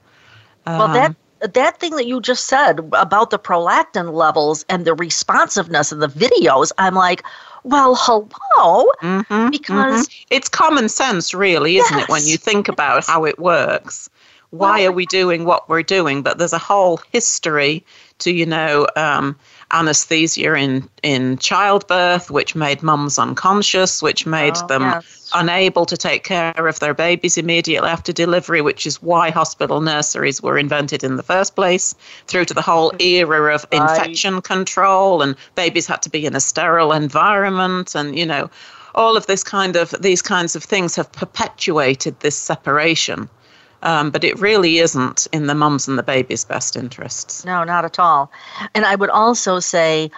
[0.66, 1.16] Um, well, that
[1.54, 6.08] that thing that you just said about the prolactin levels and the responsiveness of the
[6.08, 7.24] videos, I'm like,
[7.68, 10.28] well, hello, mm-hmm, because mm-hmm.
[10.30, 14.10] it's common sense, really, isn't yes, it, when you think about how it works?
[14.52, 16.24] Why well, are we doing what we're doing?
[16.24, 17.84] But there's a whole history
[18.20, 19.38] to, you know, um,
[19.72, 25.32] anesthesia in, in childbirth, which made mums unconscious, which made oh, them yes.
[25.36, 30.42] unable to take care of their babies immediately after delivery, which is why hospital nurseries
[30.42, 31.96] were invented in the first place,
[32.28, 33.82] through to the whole era of right.
[33.82, 38.50] infection control, and babies had to be in a sterile environment, and, you know,
[38.96, 43.30] all of this kind of these kinds of things have perpetuated this separation
[43.84, 47.46] um, but it really isn't in the mums and the baby's best interests.
[47.46, 48.32] No, not at all.
[48.74, 50.12] And I would also say,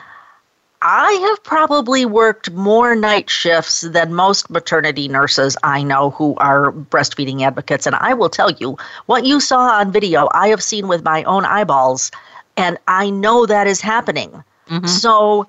[0.82, 6.72] I have probably worked more night shifts than most maternity nurses I know who are
[6.72, 7.86] breastfeeding advocates.
[7.86, 11.24] And I will tell you, what you saw on video, I have seen with my
[11.24, 12.12] own eyeballs,
[12.56, 14.44] and I know that is happening.
[14.70, 14.88] Mm-hmm.
[14.88, 15.48] So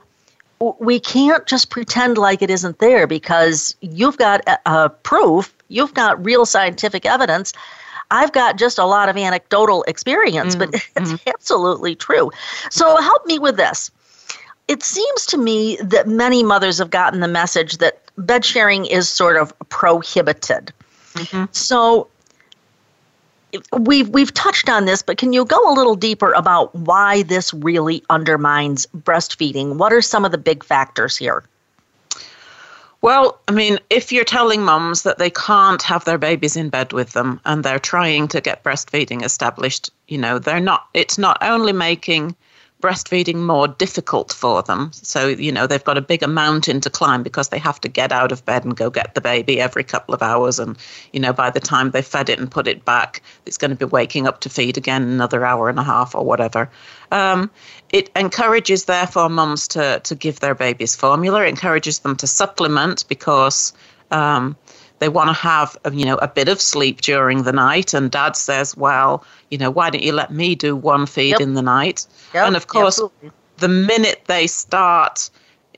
[0.79, 6.23] we can't just pretend like it isn't there because you've got uh, proof, you've got
[6.25, 7.53] real scientific evidence
[8.11, 10.70] I've got just a lot of anecdotal experience, mm-hmm.
[10.70, 11.29] but it's mm-hmm.
[11.29, 12.31] absolutely true.
[12.70, 13.90] So help me with this.
[14.68, 19.09] It seems to me that many mothers have gotten the message that bed sharing is
[19.09, 20.73] sort of prohibited.
[21.14, 21.44] Mm-hmm.
[21.53, 22.09] So
[23.73, 27.53] we've we've touched on this, but can you go a little deeper about why this
[27.53, 29.77] really undermines breastfeeding?
[29.77, 31.44] What are some of the big factors here?
[33.03, 36.93] Well, I mean, if you're telling mums that they can't have their babies in bed
[36.93, 41.39] with them and they're trying to get breastfeeding established, you know, they're not, it's not
[41.41, 42.37] only making
[42.81, 44.91] breastfeeding more difficult for them.
[44.93, 48.13] So, you know, they've got a bigger mountain to climb because they have to get
[48.13, 50.59] out of bed and go get the baby every couple of hours.
[50.59, 50.77] And,
[51.13, 53.77] you know, by the time they've fed it and put it back, it's going to
[53.77, 56.71] be waking up to feed again another hour and a half or whatever.
[57.13, 57.51] Um,
[57.92, 63.05] it encourages, therefore, mums to, to give their babies formula, it encourages them to supplement
[63.09, 63.72] because.
[64.11, 64.57] Um,
[64.98, 68.37] they want to have you know a bit of sleep during the night and dad
[68.37, 71.40] says well you know why don't you let me do one feed yep.
[71.40, 72.46] in the night yep.
[72.46, 73.31] and of course Absolutely.
[73.59, 75.31] the minute they start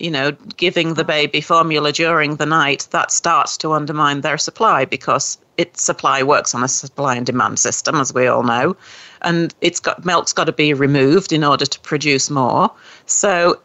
[0.03, 4.85] you know giving the baby formula during the night that starts to undermine their supply
[4.85, 8.77] because its supply works on a supply and demand system as we all know
[9.23, 12.71] and it's got milk's got to be removed in order to produce more
[13.07, 13.59] so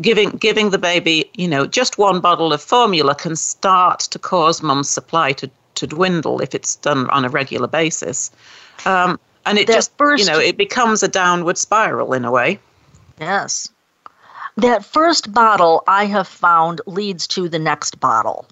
[0.00, 4.62] giving giving the baby, you know, just one bottle of formula can start to cause
[4.62, 8.30] mum's supply to, to dwindle if it's done on a regular basis.
[8.84, 12.58] Um, and it that just, you know, it becomes a downward spiral in a way.
[13.20, 13.68] Yes.
[14.56, 18.46] That first bottle I have found leads to the next bottle.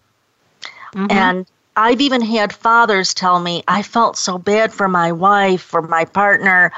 [0.94, 1.06] Mm-hmm.
[1.10, 5.80] And I've even had fathers tell me, I felt so bad for my wife for
[5.80, 6.72] my partner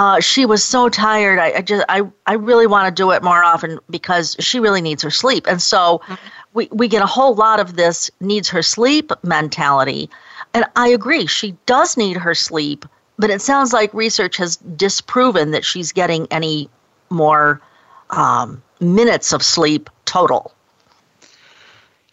[0.00, 1.38] uh, she was so tired.
[1.38, 4.80] I, I, just I, I really want to do it more often because she really
[4.80, 5.46] needs her sleep.
[5.46, 6.14] And so mm-hmm.
[6.54, 10.08] we, we get a whole lot of this needs her sleep mentality.
[10.54, 12.86] And I agree, she does need her sleep,
[13.18, 16.70] but it sounds like research has disproven that she's getting any
[17.10, 17.60] more
[18.08, 20.52] um, minutes of sleep total.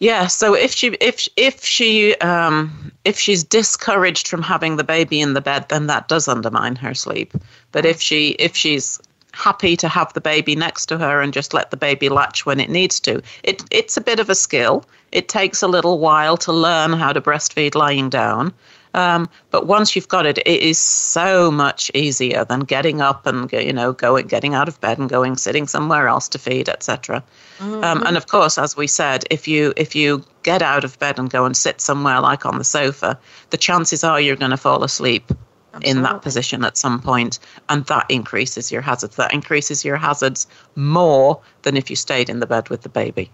[0.00, 5.20] Yeah, so if she if if she um, if she's discouraged from having the baby
[5.20, 7.34] in the bed, then that does undermine her sleep.
[7.72, 9.00] But if she if she's
[9.32, 12.60] happy to have the baby next to her and just let the baby latch when
[12.60, 14.84] it needs to, it it's a bit of a skill.
[15.10, 18.54] It takes a little while to learn how to breastfeed lying down.
[18.94, 23.50] Um, but once you've got it, it is so much easier than getting up and
[23.52, 27.22] you know going, getting out of bed and going sitting somewhere else to feed, etc.
[27.58, 27.84] Mm-hmm.
[27.84, 31.18] Um, and of course, as we said, if you if you get out of bed
[31.18, 33.18] and go and sit somewhere like on the sofa,
[33.50, 35.30] the chances are you're going to fall asleep
[35.74, 35.90] Absolutely.
[35.90, 39.16] in that position at some point, and that increases your hazards.
[39.16, 40.46] That increases your hazards
[40.76, 43.30] more than if you stayed in the bed with the baby.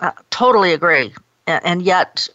[0.00, 1.14] Uh, totally agree.
[1.46, 2.28] And yet,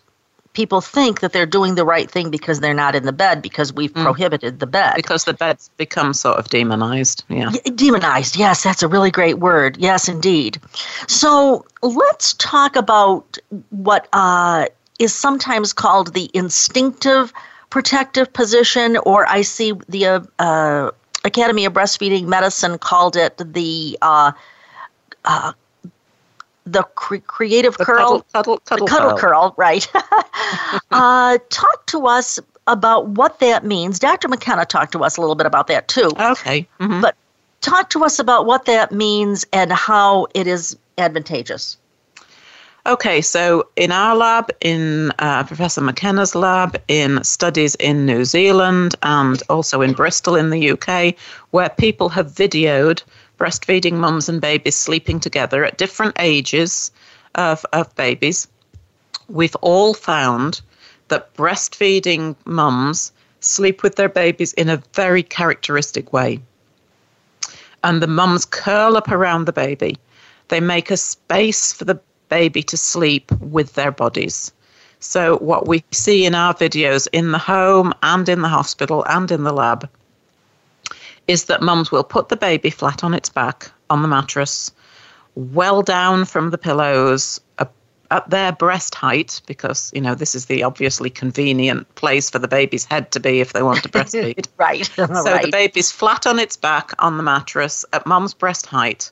[0.54, 3.74] people think that they're doing the right thing because they're not in the bed because
[3.74, 4.04] we've mm.
[4.04, 4.96] prohibited the bed.
[4.96, 7.24] Because the bed's become sort of demonized.
[7.30, 7.52] Yeah.
[7.76, 8.36] Demonized.
[8.36, 9.78] Yes, that's a really great word.
[9.78, 10.60] Yes, indeed.
[11.08, 13.38] So let's talk about
[13.70, 14.68] what uh,
[15.00, 17.34] is sometimes called the instinctive
[17.70, 20.92] protective position, or I see the uh, uh,
[21.24, 24.32] Academy of Breastfeeding Medicine called it the uh,
[25.24, 25.54] uh,
[26.66, 29.54] the cre- creative the curl, cuddle, cuddle, cuddle, cuddle curl.
[29.58, 29.88] right?
[30.92, 34.00] uh, talk to us about what that means.
[34.00, 34.28] Dr.
[34.28, 36.12] McKenna talked to us a little bit about that too.
[36.20, 36.68] Okay.
[36.80, 37.02] Mm-hmm.
[37.02, 37.16] But
[37.62, 41.78] talk to us about what that means and how it is advantageous.
[42.88, 48.96] Okay, so in our lab, in uh, Professor McKenna's lab, in studies in New Zealand
[49.04, 51.16] and also in Bristol in the UK,
[51.52, 53.04] where people have videoed
[53.42, 56.92] breastfeeding mums and babies sleeping together at different ages
[57.34, 58.48] of, of babies,
[59.30, 60.62] we've all found
[61.08, 66.40] that breastfeeding mums sleep with their babies in a very characteristic way.
[67.84, 69.98] And the mums curl up around the baby.
[70.50, 72.00] They make a space for the
[72.30, 74.52] baby to sleep with their bodies.
[75.00, 79.32] So, what we see in our videos in the home and in the hospital and
[79.32, 79.90] in the lab
[81.32, 84.72] is that mums will put the baby flat on its back on the mattress,
[85.36, 87.40] well down from the pillows,
[88.12, 92.48] at their breast height, because, you know, this is the obviously convenient place for the
[92.48, 94.48] baby's head to be if they want to breastfeed.
[94.58, 94.86] right.
[94.86, 95.46] so right.
[95.46, 99.10] the baby's flat on its back on the mattress at mum's breast height,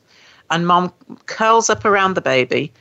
[0.51, 0.93] and mum
[1.25, 2.71] curls up around the baby.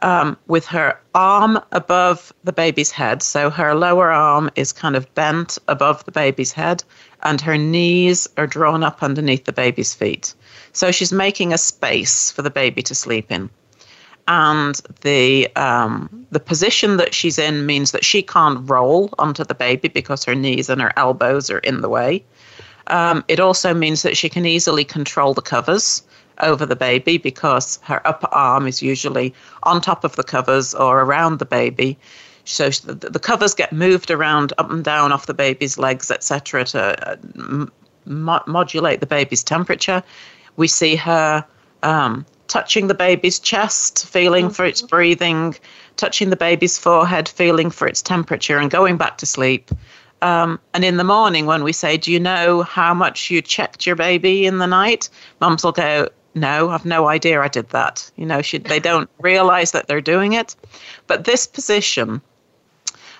[0.00, 3.20] Um, with her arm above the baby's head.
[3.20, 6.84] So her lower arm is kind of bent above the baby's head,
[7.22, 10.34] and her knees are drawn up underneath the baby's feet.
[10.72, 13.50] So she's making a space for the baby to sleep in.
[14.28, 19.54] And the um, the position that she's in means that she can't roll onto the
[19.54, 22.22] baby because her knees and her elbows are in the way.
[22.88, 26.02] Um, it also means that she can easily control the covers
[26.40, 31.00] over the baby because her upper arm is usually on top of the covers or
[31.00, 31.98] around the baby.
[32.48, 37.10] So the covers get moved around up and down off the baby's legs, etc., to
[37.10, 37.16] uh,
[38.06, 40.02] mo- modulate the baby's temperature.
[40.56, 41.44] We see her
[41.82, 44.54] um, touching the baby's chest, feeling mm-hmm.
[44.54, 45.56] for its breathing,
[45.96, 49.70] touching the baby's forehead, feeling for its temperature, and going back to sleep.
[50.22, 53.86] Um, and in the morning, when we say, Do you know how much you checked
[53.86, 55.10] your baby in the night?
[55.40, 58.10] Mums will go, No, I've no idea I did that.
[58.16, 60.56] You know, she, they don't realize that they're doing it.
[61.06, 62.22] But this position,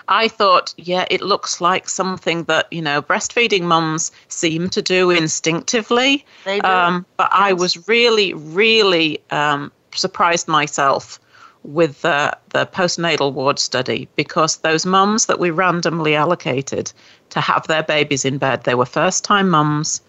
[0.08, 5.10] I thought, yeah, it looks like something that, you know, breastfeeding mums seem to do
[5.10, 6.24] instinctively.
[6.44, 6.66] They do.
[6.66, 11.20] Um, but I was really, really um, surprised myself
[11.62, 16.92] with the, the postnatal ward study because those mums that we randomly allocated
[17.30, 20.00] to have their babies in bed, they were first time mums.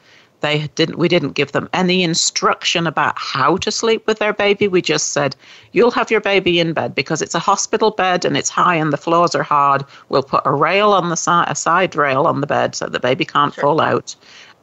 [0.42, 4.68] They didn't we didn't give them any instruction about how to sleep with their baby.
[4.68, 5.36] We just said,
[5.74, 8.94] You'll have your baby in bed because it's a hospital bed and it's high and
[8.94, 9.84] the floors are hard.
[10.10, 13.00] We'll put a rail on the side a side rail on the bed so the
[13.00, 13.64] baby can't Sure.
[13.64, 14.16] fall out.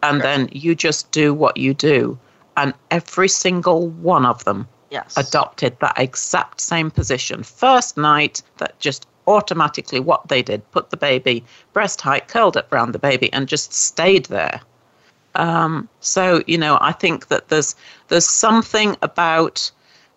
[0.03, 2.18] And then you just do what you do.
[2.57, 5.14] And every single one of them Yes.
[5.18, 7.43] adopted that exact same position.
[7.43, 12.72] First night, that just automatically what they did put the baby breast height curled up
[12.72, 14.61] around the baby and just stayed there.
[15.37, 17.74] Um, so you know, I think that there's
[18.09, 19.70] there's something about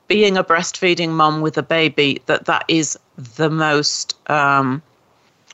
[0.07, 4.81] being a breastfeeding mom with a baby that that is the most um,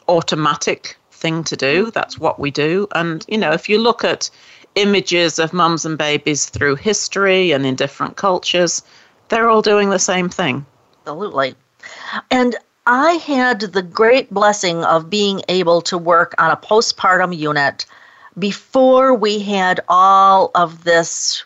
[0.07, 1.91] automatic thing to do.
[1.91, 2.87] That's what we do.
[2.95, 4.29] And you know, if you look at
[4.75, 8.83] images of mums and babies through history and in different cultures,
[9.29, 10.65] they're all doing the same thing.
[11.01, 11.55] Absolutely.
[12.31, 12.55] And
[12.87, 17.85] I had the great blessing of being able to work on a postpartum unit
[18.37, 21.43] before we had all of this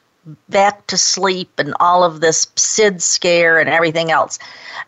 [0.50, 4.38] back to sleep and all of this SID scare and everything else.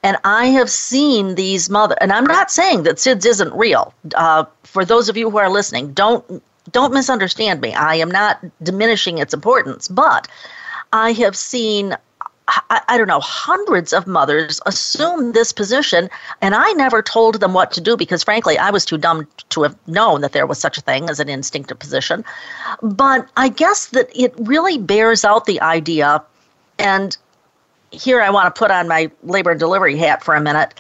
[0.03, 3.93] And I have seen these mother, and I'm not saying that SIDS isn't real.
[4.15, 7.73] Uh, for those of you who are listening, don't don't misunderstand me.
[7.73, 10.27] I am not diminishing its importance, but
[10.93, 11.97] I have seen
[12.69, 16.09] I, I, don't know, hundreds of mothers assume this position,
[16.41, 19.63] and I never told them what to do because, frankly, I was too dumb to
[19.63, 22.25] have known that there was such a thing as an instinctive position.
[22.81, 26.23] But I guess that it really bears out the idea,
[26.77, 27.15] and
[27.91, 30.73] here I want to put on my labor and delivery hat for a minute.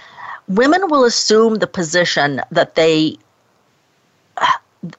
[0.47, 3.17] Women will assume the position that they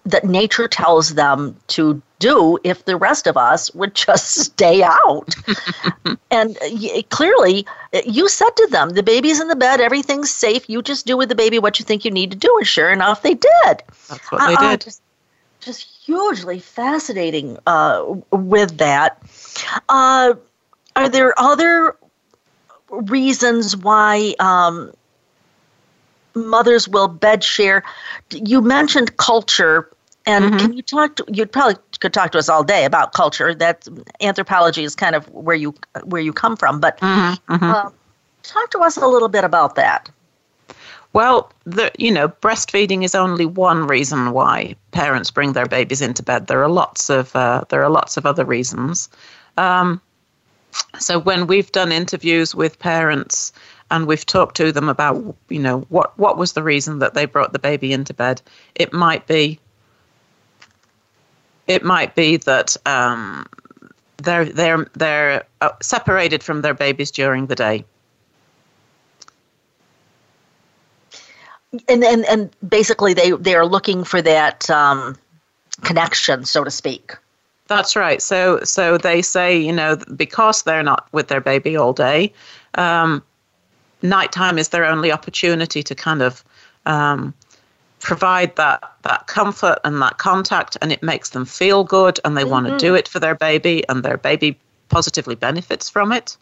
[0.04, 5.36] that nature tells them to do if the rest of us would just stay out.
[6.30, 7.66] and y- clearly,
[8.04, 11.28] you said to them, the baby's in the bed, everything's safe, you just do with
[11.28, 12.54] the baby what you think you need to do.
[12.58, 13.82] And sure enough, they did.
[14.08, 14.84] That's what they Uh, uh, did.
[14.84, 15.02] just,
[15.60, 19.22] just hugely fascinating uh, with that.
[19.88, 20.34] Uh,
[20.96, 21.96] are there other
[22.90, 24.92] reasons why um,
[26.34, 27.82] mothers will bed share?
[28.30, 29.90] You mentioned culture,
[30.26, 30.56] and Mm-hmm.
[30.56, 31.16] can you talk?
[31.16, 33.54] To, you probably could talk to us all day about culture.
[33.54, 33.86] That
[34.20, 37.90] anthropology is kind of where you where you come from, but Mm-hmm, uh,
[38.42, 40.10] talk to us a little bit about that.
[41.12, 46.22] Well, the, you know, breastfeeding is only one reason why parents bring their babies into
[46.22, 46.46] bed.
[46.46, 49.08] There are lots of uh, there are lots of other reasons.
[49.58, 50.00] Um,
[50.98, 53.52] so when we've done interviews with parents
[53.90, 57.26] and we've talked to them about, you know, what what was the reason that they
[57.26, 58.40] brought the baby into bed,
[58.74, 59.58] it might be
[61.66, 63.46] it might be that um,
[64.18, 67.84] they're they're they're uh, separated from their babies during the day.
[71.88, 75.16] and and and basically they they are looking for that um,
[75.82, 77.16] connection, so to speak.
[77.68, 78.20] That's right.
[78.20, 82.32] So so they say, you know, because they're not with their baby all day,
[82.74, 83.22] um,
[84.02, 86.44] nighttime is their only opportunity to kind of
[86.86, 87.32] um,
[88.02, 92.44] provide that that comfort and that contact, and it makes them feel good, and they
[92.44, 96.36] want to do it for their baby, and their baby positively benefits from it.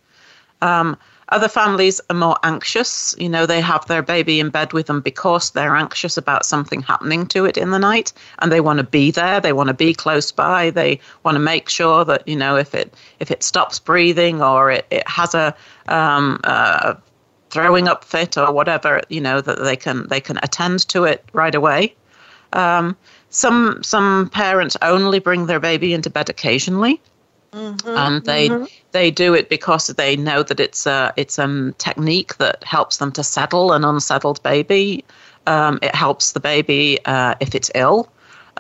[0.63, 0.97] Um,
[1.31, 3.15] other families are more anxious.
[3.19, 6.83] You know, they have their baby in bed with them because they're anxious about something
[6.83, 9.41] happening to it in the night and they want to be there.
[9.41, 10.71] They want to be close by.
[10.71, 14.73] They want to make sure that, you know, if it if it stops breathing or
[14.73, 15.55] it, it has a
[15.87, 16.95] um, uh,
[17.51, 21.25] throwing up fit or whatever, you know, that they can they can attend to it
[21.33, 21.95] right away.
[22.53, 22.97] Um,
[23.31, 27.01] some some parents only bring their baby into bed occasionally
[27.53, 28.49] and they
[28.93, 33.13] they do it because they know that it's a it's a technique that helps them
[33.13, 35.05] to settle an unsettled baby.
[35.47, 38.09] Um, it helps the baby uh, if it's ill.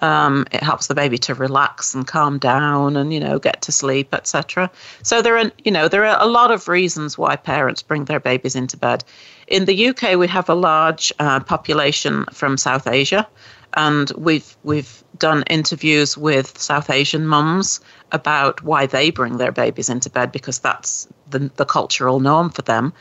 [0.03, 3.73] Um, it helps the baby to relax and calm down and you know get to
[3.73, 4.71] sleep, etc.
[5.03, 8.21] So there are you know there are a lot of reasons why parents bring their
[8.21, 9.05] babies into bed.
[9.47, 13.27] In the UK, we have a large uh, population from South Asia,
[13.75, 17.81] and we've we've done interviews with South Asian mums
[18.13, 22.63] about why they bring their babies into bed because that's the the cultural norm for
[22.63, 22.93] them.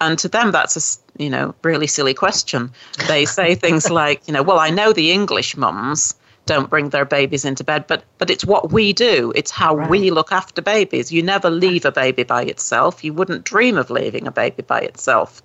[0.00, 2.70] and to them that's a you know really silly question.
[3.08, 6.14] They say things like, you know, well, I know the English mums
[6.46, 9.32] don't bring their babies into bed, but but it's what we do.
[9.34, 9.90] It's how right.
[9.90, 11.12] we look after babies.
[11.12, 13.04] You never leave a baby by itself.
[13.04, 15.42] You wouldn't dream of leaving a baby by itself.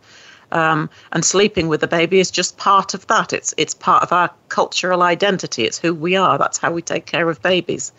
[0.52, 3.34] Um, and sleeping with the baby is just part of that.
[3.34, 5.66] It's it's part of our cultural identity.
[5.66, 6.38] It's who we are.
[6.38, 7.92] That's how we take care of babies.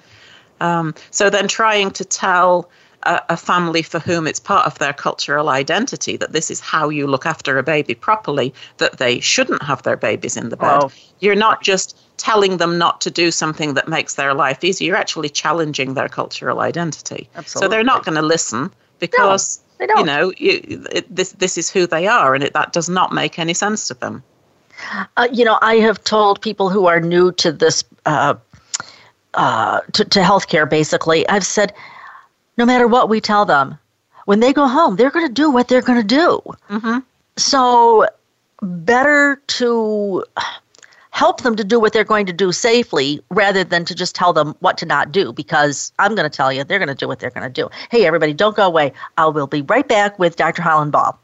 [0.61, 2.69] Um, so then, trying to tell
[3.05, 6.89] a, a, family for whom it's part of their cultural identity that this is how
[6.89, 10.81] you look after a baby properly, that they shouldn't have their babies in the bed.
[10.83, 10.91] Oh.
[11.21, 14.89] You're not just telling them not to do something that makes their life easier.
[14.89, 17.31] You're actually challenging their cultural identity.
[17.35, 17.67] Absolutely.
[17.67, 19.61] So they're not going to listen because.
[19.61, 19.65] No.
[19.97, 23.13] You know, you, it, this this is who they are, and it, that does not
[23.13, 24.25] make any sense to them.
[25.17, 28.35] Uh, you know, I have told people who are new to this uh,
[29.35, 30.69] uh, to, to healthcare.
[30.69, 31.73] Basically, I've said,
[32.57, 33.79] no matter what we tell them,
[34.25, 36.41] when they go home, they're going to do what they're going to do.
[36.69, 36.99] Mm-hmm.
[37.37, 38.07] So,
[38.61, 40.25] better to
[41.19, 44.33] help them to do what they're going to do safely rather than to just tell
[44.33, 47.09] them what to not do because I'm going to tell you they're going to do
[47.09, 47.69] what they're going to do.
[47.91, 48.93] Hey, everybody, don't go away.
[49.17, 50.63] I will be right back with Dr.
[50.63, 51.19] Helen Ball.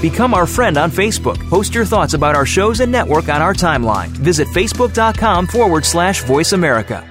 [0.00, 1.38] Become our friend on Facebook.
[1.48, 4.08] Post your thoughts about our shows and network on our timeline.
[4.08, 7.06] Visit facebook.com forward slash voice America.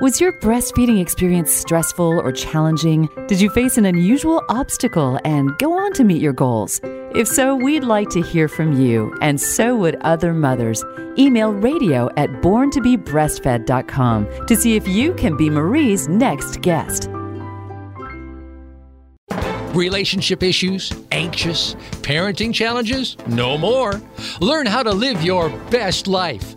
[0.00, 3.06] Was your breastfeeding experience stressful or challenging?
[3.28, 6.80] Did you face an unusual obstacle and go on to meet your goals?
[7.14, 10.82] If so, we'd like to hear from you, and so would other mothers.
[11.18, 17.10] Email radio at borntobebreastfed.com to see if you can be Marie's next guest
[19.74, 23.16] relationship issues, anxious, parenting challenges?
[23.26, 24.00] No more.
[24.40, 26.56] Learn how to live your best life.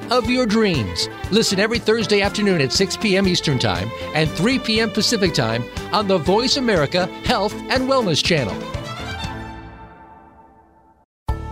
[0.11, 1.09] of your dreams.
[1.31, 3.27] Listen every Thursday afternoon at 6 p.m.
[3.27, 4.91] Eastern Time and 3 p.m.
[4.91, 8.70] Pacific Time on the Voice America Health and Wellness Channel.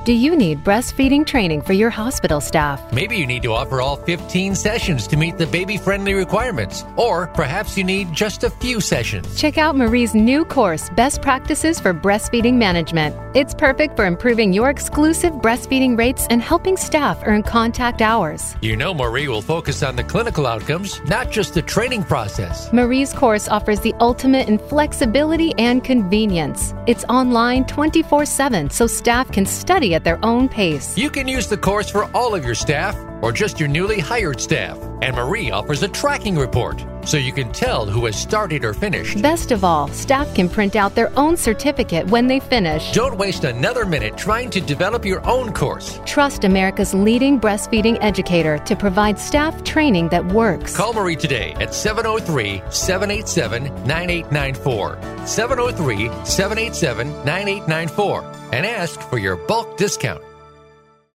[0.09, 2.81] Do you need breastfeeding training for your hospital staff?
[2.91, 7.27] Maybe you need to offer all 15 sessions to meet the baby friendly requirements, or
[7.27, 9.39] perhaps you need just a few sessions.
[9.39, 13.15] Check out Marie's new course, Best Practices for Breastfeeding Management.
[13.35, 18.55] It's perfect for improving your exclusive breastfeeding rates and helping staff earn contact hours.
[18.61, 22.73] You know, Marie will focus on the clinical outcomes, not just the training process.
[22.73, 26.73] Marie's course offers the ultimate in flexibility and convenience.
[26.87, 30.97] It's online 24 7, so staff can study at their own pace.
[30.97, 34.39] You can use the course for all of your staff or just your newly hired
[34.39, 34.77] staff.
[35.01, 39.21] And Marie offers a tracking report so you can tell who has started or finished.
[39.21, 42.91] Best of all, staff can print out their own certificate when they finish.
[42.93, 45.99] Don't waste another minute trying to develop your own course.
[46.05, 50.75] Trust America's leading breastfeeding educator to provide staff training that works.
[50.75, 54.97] Call Marie today at 703 787 9894.
[55.25, 60.23] 703 787 9894 and ask for your bulk discount.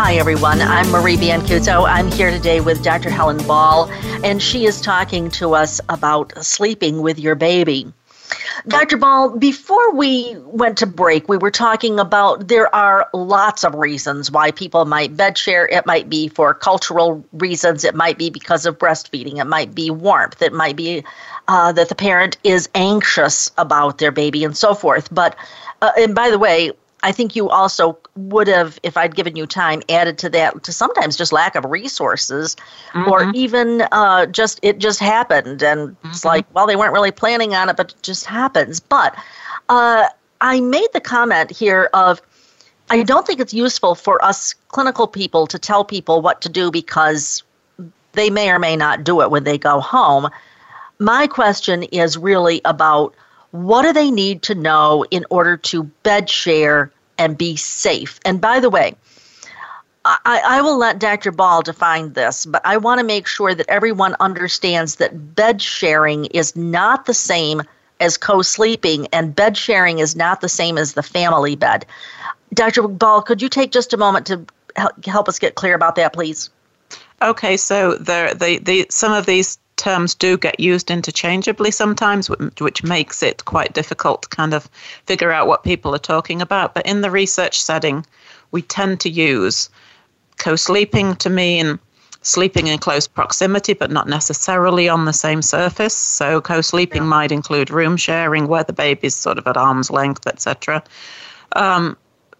[0.00, 0.60] Hi, everyone.
[0.60, 1.84] I'm Marie Biancuzzo.
[1.84, 3.10] I'm here today with Dr.
[3.10, 3.90] Helen Ball,
[4.22, 7.92] and she is talking to us about sleeping with your baby.
[8.68, 8.96] Dr.
[8.96, 14.30] Ball, before we went to break, we were talking about there are lots of reasons
[14.30, 15.66] why people might bed share.
[15.66, 19.90] It might be for cultural reasons, it might be because of breastfeeding, it might be
[19.90, 21.02] warmth, it might be
[21.48, 25.12] uh, that the parent is anxious about their baby, and so forth.
[25.12, 25.34] But,
[25.82, 26.70] uh, and by the way,
[27.02, 30.72] I think you also would have, if I'd given you time, added to that to
[30.72, 32.56] sometimes just lack of resources,
[32.92, 33.10] mm-hmm.
[33.10, 36.08] or even uh, just it just happened, and mm-hmm.
[36.08, 38.80] it's like, well, they weren't really planning on it, but it just happens.
[38.80, 39.14] But
[39.68, 40.08] uh,
[40.40, 42.20] I made the comment here of,
[42.90, 46.70] I don't think it's useful for us clinical people to tell people what to do
[46.70, 47.42] because
[48.12, 50.30] they may or may not do it when they go home.
[50.98, 53.14] My question is really about
[53.50, 58.20] what do they need to know in order to bed share and be safe?
[58.24, 58.94] And by the way,
[60.04, 61.32] I, I, will let Dr.
[61.32, 66.26] Ball define this, but I want to make sure that everyone understands that bed sharing
[66.26, 67.62] is not the same
[68.00, 71.84] as co sleeping, and bed sharing is not the same as the family bed.
[72.54, 72.86] Dr.
[72.86, 74.46] Ball, could you take just a moment to
[75.04, 76.48] help us get clear about that, please?
[77.20, 82.28] Okay, so there, the, the, some of these terms do get used interchangeably sometimes,
[82.60, 84.68] which makes it quite difficult to kind of
[85.06, 86.74] figure out what people are talking about.
[86.74, 88.04] But in the research setting,
[88.50, 89.70] we tend to use
[90.36, 91.78] co sleeping to mean
[92.22, 95.94] sleeping in close proximity, but not necessarily on the same surface.
[95.94, 97.08] So, co sleeping yeah.
[97.08, 100.82] might include room sharing where the baby's sort of at arm's length, etc.
[101.52, 101.96] Um,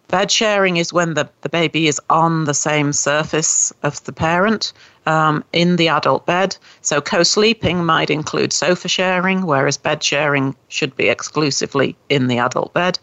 [0.09, 4.73] Bed sharing is when the, the baby is on the same surface of the parent
[5.09, 6.55] um, in the adult bed.
[6.81, 12.37] So co sleeping might include sofa sharing, whereas bed sharing should be exclusively in the
[12.37, 12.99] adult bed.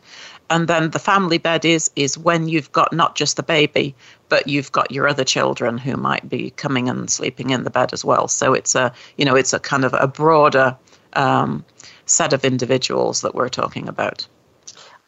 [0.48, 3.96] And then the family bed is is when you've got not just the baby,
[4.28, 7.92] but you've got your other children who might be coming and sleeping in the bed
[7.92, 8.28] as well.
[8.28, 10.76] So it's a you know it's a kind of a broader
[11.14, 11.64] um,
[12.04, 14.28] set of individuals that we're talking about.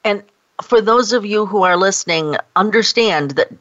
[0.02, 0.24] And
[0.62, 3.52] for those of you who are listening, understand that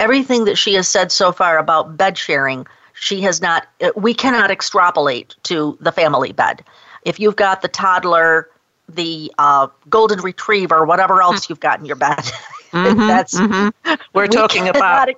[0.00, 4.50] everything that she has said so far about bed sharing, she has not, we cannot
[4.50, 6.64] extrapolate to the family bed.
[7.04, 8.48] If you've got the toddler,
[8.88, 12.18] the uh, golden retriever, whatever else you've got in your bed,
[12.72, 13.94] mm-hmm, that's mm-hmm.
[14.12, 15.10] we're we talking about.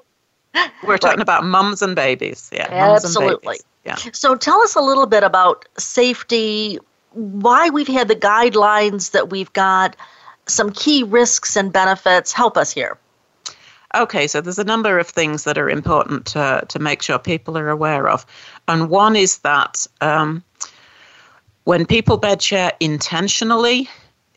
[0.87, 1.23] We're talking right.
[1.23, 2.51] about mums and babies.
[2.53, 3.57] Yeah, absolutely.
[3.87, 3.95] Yeah.
[4.13, 6.79] So tell us a little bit about safety,
[7.13, 9.97] why we've had the guidelines that we've got,
[10.47, 12.33] some key risks and benefits.
[12.35, 12.99] Help us here.
[13.95, 17.59] Okay, so there's a number of things that are important to, to make sure people
[17.59, 18.25] are aware of.
[18.67, 20.43] And one is that um,
[21.65, 23.89] when people bed share intentionally,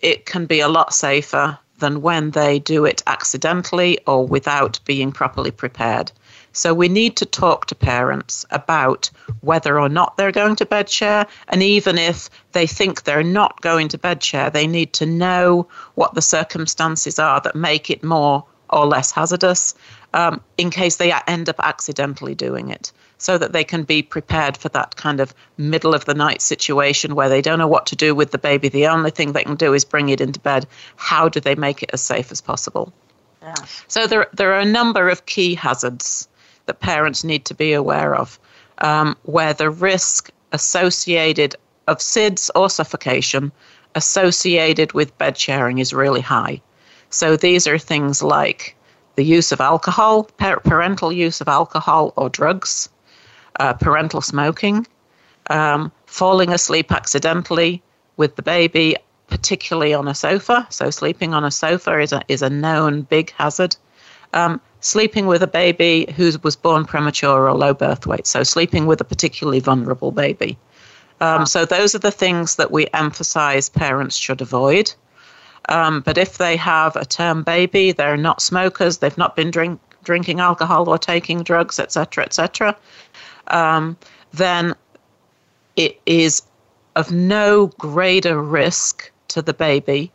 [0.02, 5.12] it can be a lot safer than when they do it accidentally or without being
[5.12, 6.12] properly prepared.
[6.52, 9.10] So we need to talk to parents about
[9.42, 11.28] whether or not they're going to bed share.
[11.50, 15.68] And even if they think they're not going to bed share, they need to know
[15.96, 19.76] what the circumstances are that make it more or less hazardous
[20.14, 24.58] um, in case they end up accidentally doing it so that they can be prepared
[24.58, 27.96] for that kind of middle of the night situation where they don't know what to
[27.96, 28.70] do with the baby.
[28.70, 30.68] The only thing they can do is bring it into bed.
[30.96, 32.94] How do they make it as safe as possible?
[33.42, 33.56] Yeah.
[33.88, 36.28] So there, there are a number of key hazards
[36.66, 38.40] that parents need to be aware of,
[38.80, 41.56] um, where the risk associated
[41.88, 43.52] of SIDS or suffocation
[43.94, 46.62] associated with bed sharing is really high.
[47.16, 48.76] So these are things like
[49.16, 52.90] the use of alcohol, parental use of alcohol or drugs,
[53.60, 54.86] uh, parental smoking,
[55.50, 57.82] um, falling asleep accidentally
[58.18, 58.98] with the baby,
[59.28, 60.68] particularly on a sofa.
[60.70, 63.78] So sleeping on a sofa is a, is a known big hazard.
[64.34, 68.88] Um, sleeping with a baby who was born premature or low birth weight, so sleeping
[68.88, 70.58] with a particularly vulnerable baby.
[71.22, 74.94] Um, so those are the things that we emphasize parents should avoid.
[75.70, 79.80] Um, but if they have a term baby, they're not smokers, they've not been drink,
[80.04, 82.76] drinking alcohol or taking drugs, etc., etc.,
[83.48, 83.98] um,
[84.34, 84.76] then
[85.76, 86.42] it is
[86.96, 90.12] of no greater risk to the baby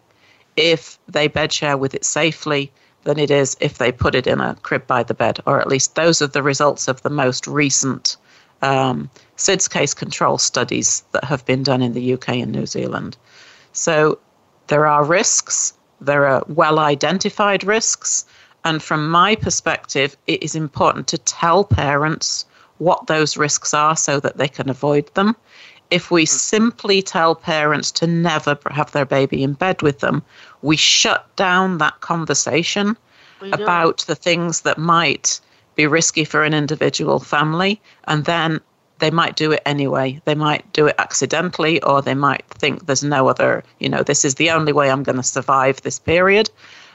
[0.57, 2.72] if they bed share with it safely
[3.05, 5.68] than it is if they put it in a crib by the bed, or at
[5.68, 8.16] least those are the results of the most recent
[8.62, 13.16] um, SIDS case control studies that have been done in the UK and New Zealand.
[13.72, 14.18] So
[14.70, 18.24] there are risks, there are well identified risks,
[18.64, 22.46] and from my perspective, it is important to tell parents
[22.78, 25.34] what those risks are so that they can avoid them.
[25.90, 26.26] If we hmm.
[26.26, 30.22] simply tell parents to never have their baby in bed with them,
[30.62, 32.96] we shut down that conversation
[33.52, 35.40] about the things that might
[35.74, 38.60] be risky for an individual family, and then
[39.01, 40.20] they might do it anyway.
[40.24, 44.24] They might do it accidentally, or they might think there's no other, you know, this
[44.24, 46.51] is the only way I'm going to survive this period.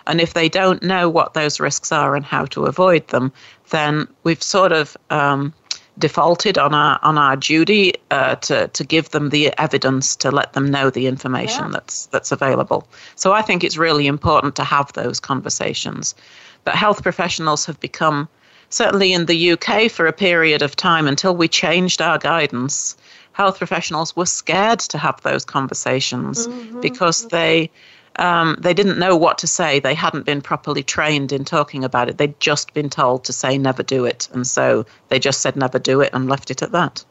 [0.07, 3.31] And if they don't know what those risks are and how to avoid them,
[3.71, 5.53] then we've sort of um,
[5.97, 10.53] defaulted on our on our duty uh, to to give them the evidence to let
[10.53, 11.71] them know the information yeah.
[11.71, 12.87] that's that's available.
[13.15, 16.15] So I think it's really important to have those conversations.
[16.63, 18.27] But health professionals have become
[18.75, 22.97] certainly in the UK for a period of time until we changed our guidance.
[23.31, 26.81] Health professionals were scared to have those conversations mm-hmm.
[26.81, 27.69] because they
[28.17, 29.79] um, they didn't know what to say.
[29.79, 32.17] They hadn't been properly trained in talking about it.
[32.17, 34.29] They'd just been told to say never do it.
[34.31, 37.03] And so they just said never do it and left it at that.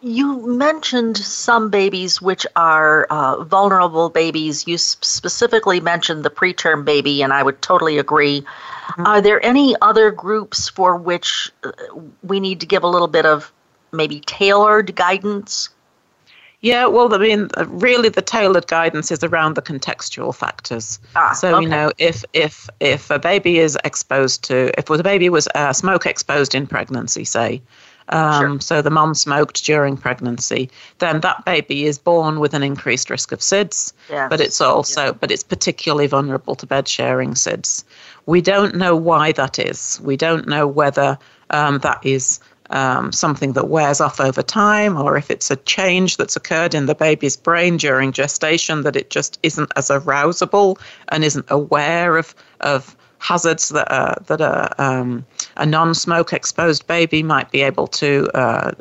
[0.00, 4.66] You mentioned some babies which are uh, vulnerable babies.
[4.66, 8.40] You specifically mentioned the preterm baby, and I would totally agree.
[8.42, 9.06] Mm-hmm.
[9.06, 11.72] Are there any other groups for which uh,
[12.22, 13.52] we need to give a little bit of
[13.92, 15.68] maybe tailored guidance?
[16.62, 21.00] Yeah, well, I mean, uh, really, the tailored guidance is around the contextual factors.
[21.16, 21.64] Ah, so okay.
[21.64, 25.72] you know, if if if a baby is exposed to, if the baby was uh,
[25.72, 27.60] smoke exposed in pregnancy, say,
[28.12, 28.60] um, sure.
[28.60, 33.32] so the mom smoked during pregnancy, then that baby is born with an increased risk
[33.32, 33.92] of SIDS.
[34.10, 34.28] Yes.
[34.28, 35.12] But it's also, yeah.
[35.12, 37.84] but it's particularly vulnerable to bed sharing SIDS.
[38.26, 40.00] We don't know why that is.
[40.02, 41.18] We don't know whether
[41.50, 42.38] um, that is
[42.70, 46.86] um, something that wears off over time, or if it's a change that's occurred in
[46.86, 52.34] the baby's brain during gestation that it just isn't as arousable and isn't aware of
[52.60, 55.24] of hazards that are, that are, um,
[55.56, 58.72] a non-smoke exposed baby might be able to uh,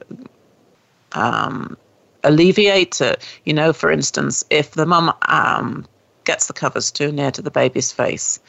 [1.12, 1.78] um,
[2.24, 3.00] alleviate.
[3.00, 3.16] Uh,
[3.46, 5.86] you know, for instance, if the mum um,
[6.24, 8.40] gets the covers too near to the baby's face,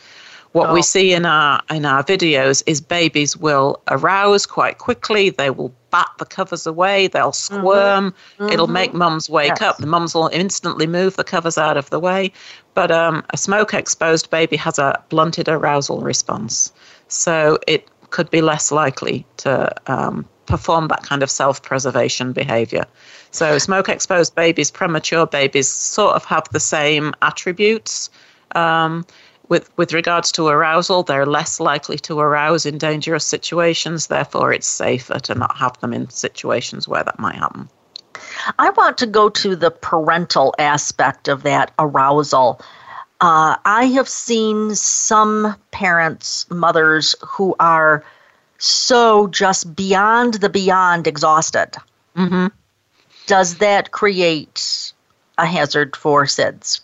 [0.53, 0.75] what oh.
[0.75, 5.31] we see in our in our videos is babies will arouse quite quickly.
[5.31, 7.07] They will bat the covers away.
[7.07, 7.57] They'll mm-hmm.
[7.57, 8.15] squirm.
[8.39, 8.53] Mm-hmm.
[8.53, 9.63] It'll make mums wake yes.
[9.63, 9.79] up.
[9.79, 12.33] The mums will instantly move the covers out of the way.
[12.75, 16.73] But um, a smoke exposed baby has a blunted arousal response,
[17.09, 22.85] so it could be less likely to um, perform that kind of self preservation behavior.
[23.31, 28.11] So, smoke exposed babies, premature babies, sort of have the same attributes.
[28.55, 29.07] Um,
[29.49, 34.07] with, with regards to arousal, they're less likely to arouse in dangerous situations.
[34.07, 37.69] Therefore, it's safer to not have them in situations where that might happen.
[38.59, 42.61] I want to go to the parental aspect of that arousal.
[43.21, 48.05] Uh, I have seen some parents, mothers, who are
[48.59, 51.71] so just beyond the beyond exhausted.
[52.17, 52.49] Mm-hmm.
[53.27, 54.93] Does that create
[55.39, 56.81] a hazard for SIDS?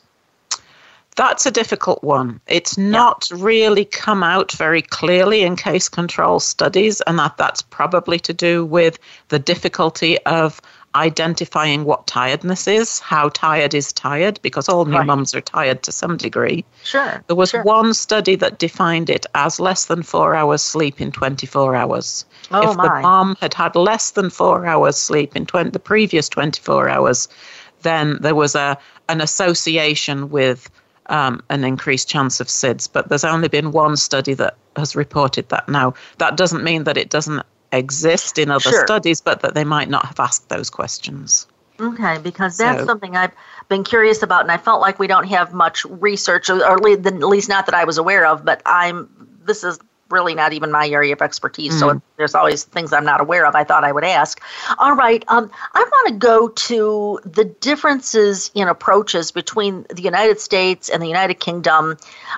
[1.18, 2.40] That's a difficult one.
[2.46, 3.38] It's not yeah.
[3.40, 8.64] really come out very clearly in case control studies, and that that's probably to do
[8.64, 10.60] with the difficulty of
[10.94, 15.06] identifying what tiredness is, how tired is tired, because all new right.
[15.06, 16.64] mums are tired to some degree.
[16.84, 17.24] Sure.
[17.26, 17.64] There was sure.
[17.64, 22.24] one study that defined it as less than four hours sleep in 24 hours.
[22.52, 22.84] Oh if my.
[22.84, 27.26] the mom had had less than four hours sleep in 20, the previous 24 hours,
[27.82, 30.70] then there was a an association with
[31.08, 32.88] um, an increased chance of SIDS.
[32.92, 35.94] But there's only been one study that has reported that now.
[36.18, 37.42] That doesn't mean that it doesn't
[37.72, 38.86] exist in other sure.
[38.86, 41.46] studies, but that they might not have asked those questions.
[41.80, 43.32] Okay, because that's so, something I've
[43.68, 47.48] been curious about, and I felt like we don't have much research, or at least
[47.48, 48.44] not that I was aware of.
[48.44, 49.08] But I'm
[49.44, 49.78] this is
[50.10, 51.74] really not even my area of expertise.
[51.74, 51.78] Mm.
[51.78, 53.54] So there's always things I'm not aware of.
[53.54, 54.40] I thought I would ask.
[54.78, 55.24] All right.
[55.28, 61.02] Um, I want to go to the differences in approaches between the United States and
[61.02, 61.96] the United Kingdom.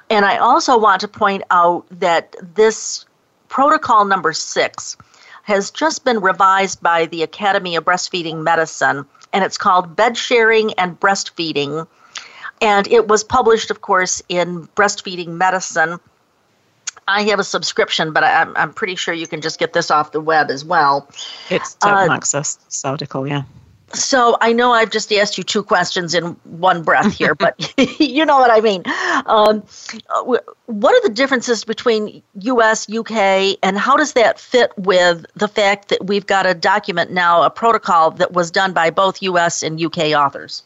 [0.09, 3.05] And I also want to point out that this
[3.49, 4.97] protocol number six
[5.43, 10.73] has just been revised by the Academy of Breastfeeding Medicine, and it's called Bed Sharing
[10.75, 11.87] and Breastfeeding.
[12.61, 15.99] And it was published, of course, in Breastfeeding Medicine
[17.09, 19.90] I have a subscription, but I, am I'm pretty sure you can just get this
[19.90, 21.09] off the web as well.
[21.48, 23.42] It's open uh, access article, yeah.
[23.92, 27.57] So I know I've just asked you two questions in one breath here, but
[28.01, 28.82] you know what I mean.
[29.26, 29.64] Um,
[30.66, 35.88] what are the differences between U.S., UK, and how does that fit with the fact
[35.88, 39.62] that we've got a document now, a protocol that was done by both U.S.
[39.62, 40.62] and UK authors?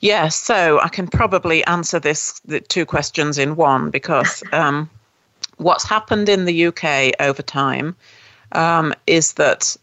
[0.00, 4.90] Yeah, so I can probably answer this the two questions in one because um,
[5.56, 7.96] what's happened in the UK over time
[8.52, 9.76] um, is that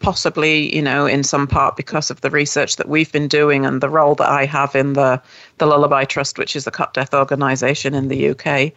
[0.00, 3.80] possibly, you know, in some part because of the research that we've been doing and
[3.80, 5.22] the role that I have in the,
[5.58, 8.72] the Lullaby Trust, which is the cot Death organisation in the UK,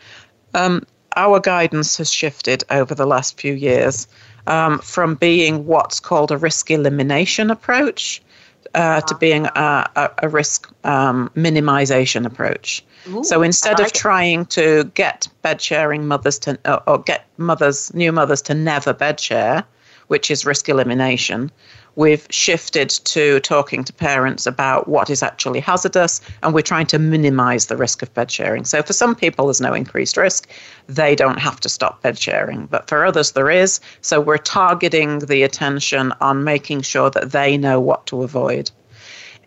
[0.53, 4.07] um, our guidance has shifted over the last few years
[4.47, 8.21] um, from being what's called a risk elimination approach
[8.75, 12.83] uh, to being a, a, a risk um, minimization approach.
[13.07, 14.49] Ooh, so instead like of trying it.
[14.51, 19.19] to get bed sharing mothers to, or, or get mothers, new mothers to never bed
[19.19, 19.63] share,
[20.07, 21.51] which is risk elimination,
[21.95, 26.99] we've shifted to talking to parents about what is actually hazardous and we're trying to
[26.99, 28.65] minimize the risk of bed sharing.
[28.65, 30.49] So for some people, there's no increased risk.
[30.87, 32.65] They don't have to stop bed sharing.
[32.67, 33.79] But for others, there is.
[34.01, 38.71] So we're targeting the attention on making sure that they know what to avoid.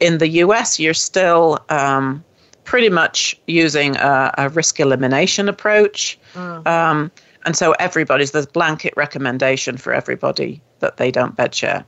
[0.01, 2.25] In the US, you're still um,
[2.65, 6.19] pretty much using a, a, risk elimination approach.
[6.35, 6.67] Mm.
[6.67, 7.11] Um,
[7.45, 11.85] and so everybody's, there's blanket recommendation for everybody that they don't bed share.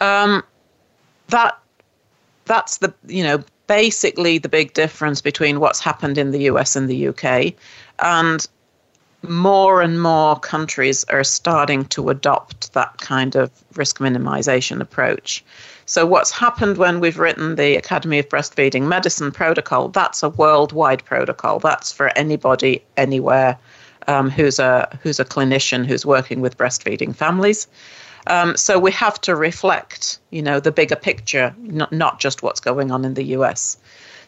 [0.00, 0.42] Um,
[1.28, 1.58] that
[2.44, 6.88] that's the you know basically the big difference between what's happened in the US and
[6.88, 7.54] the UK,
[8.00, 8.46] and
[9.28, 15.44] more and more countries are starting to adopt that kind of risk minimization approach.
[15.86, 19.88] So, what's happened when we've written the Academy of Breastfeeding Medicine protocol?
[19.88, 21.58] That's a worldwide protocol.
[21.58, 23.58] That's for anybody, anywhere,
[24.08, 27.66] um, who's a who's a clinician who's working with breastfeeding families.
[28.26, 32.60] Um, so we have to reflect, you know, the bigger picture, not, not just what's
[32.60, 33.76] going on in the US.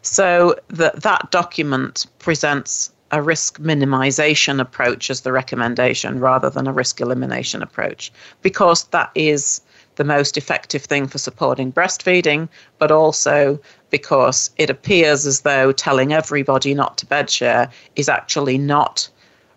[0.03, 6.73] So that that document presents a risk minimization approach as the recommendation rather than a
[6.73, 9.61] risk elimination approach, because that is
[9.95, 13.59] the most effective thing for supporting breastfeeding, but also
[13.91, 19.09] because it appears as though telling everybody not to bedshare is actually not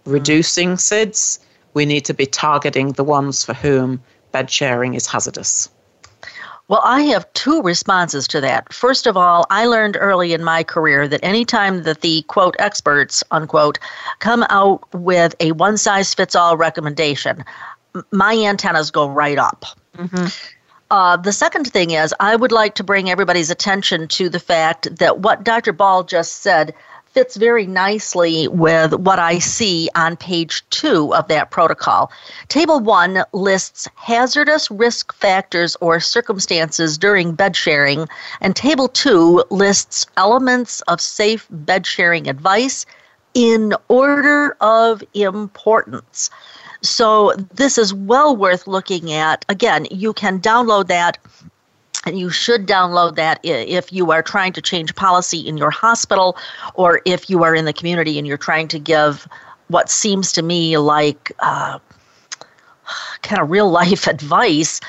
[0.06, 1.40] reducing SIDS.
[1.74, 4.02] We need to be targeting the ones for whom
[4.32, 5.70] bed sharing is hazardous?
[6.70, 8.72] Well, I have two responses to that.
[8.72, 13.24] First of all, I learned early in my career that anytime that the quote experts
[13.32, 13.80] unquote
[14.20, 17.44] come out with a one size fits all recommendation,
[18.12, 19.66] my antennas go right up.
[19.98, 20.28] Mm-hmm.
[20.92, 24.96] Uh, the second thing is, I would like to bring everybody's attention to the fact
[24.98, 25.74] that what Dr.
[25.74, 26.74] Ball just said
[27.12, 32.12] fits very nicely with what I see on page two of that protocol.
[32.48, 38.08] Table one lists hazardous risk factors or circumstances during bed sharing,
[38.42, 42.86] and table two lists elements of safe bed sharing advice
[43.34, 46.30] in order of importance.
[46.82, 49.44] So, this is well worth looking at.
[49.50, 51.18] Again, you can download that
[52.06, 56.38] and you should download that if you are trying to change policy in your hospital
[56.74, 59.28] or if you are in the community and you're trying to give
[59.68, 61.78] what seems to me like uh,
[63.22, 64.80] kind of real life advice.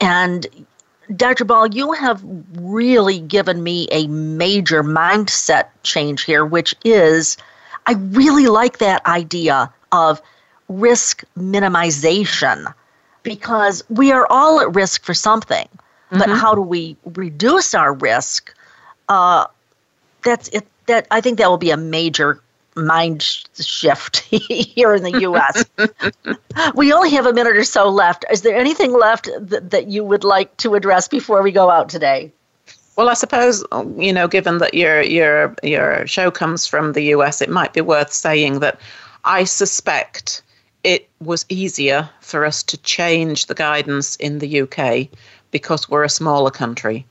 [0.00, 0.46] And
[1.16, 1.44] Dr.
[1.44, 2.22] Ball, you have
[2.54, 7.36] really given me a major mindset change here, which is
[7.86, 10.22] I really like that idea of
[10.68, 12.72] risk minimization
[13.24, 15.68] because we are all at risk for something
[16.10, 16.32] but mm-hmm.
[16.32, 18.54] how do we reduce our risk?
[19.08, 19.46] Uh,
[20.22, 20.66] that's it.
[20.86, 22.40] That I think that will be a major
[22.74, 23.22] mind
[23.58, 25.64] shift here in the U.S.
[26.74, 28.24] we only have a minute or so left.
[28.30, 31.88] Is there anything left that, that you would like to address before we go out
[31.88, 32.32] today?
[32.96, 33.64] Well, I suppose
[33.96, 37.80] you know, given that your your your show comes from the U.S., it might be
[37.80, 38.80] worth saying that
[39.24, 40.42] I suspect
[40.82, 45.08] it was easier for us to change the guidance in the UK
[45.50, 47.06] because we're a smaller country.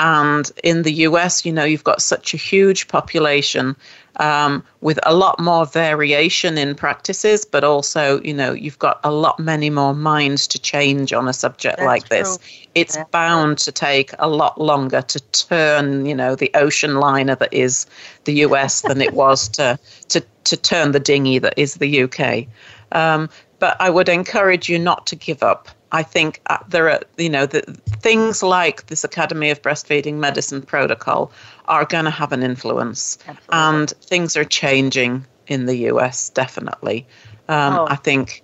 [0.00, 3.76] And in the US, you know, you've got such a huge population
[4.16, 9.10] um, with a lot more variation in practices, but also, you know, you've got a
[9.10, 12.38] lot many more minds to change on a subject That's like this.
[12.38, 12.46] True.
[12.74, 17.52] It's bound to take a lot longer to turn, you know, the ocean liner that
[17.52, 17.84] is
[18.24, 19.78] the US than it was to,
[20.08, 22.46] to, to turn the dinghy that is the UK.
[22.92, 23.28] Um,
[23.58, 25.68] but I would encourage you not to give up.
[25.92, 27.62] I think uh, there are, you know, the,
[28.00, 31.32] things like this Academy of Breastfeeding Medicine protocol
[31.66, 33.18] are going to have an influence.
[33.26, 33.46] Absolutely.
[33.50, 37.06] And things are changing in the US, definitely.
[37.48, 37.86] Um, oh.
[37.88, 38.42] I think,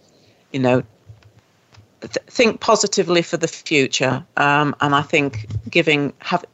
[0.52, 0.82] you know,
[2.00, 4.24] th- think positively for the future.
[4.36, 6.44] Um, and I think giving, have,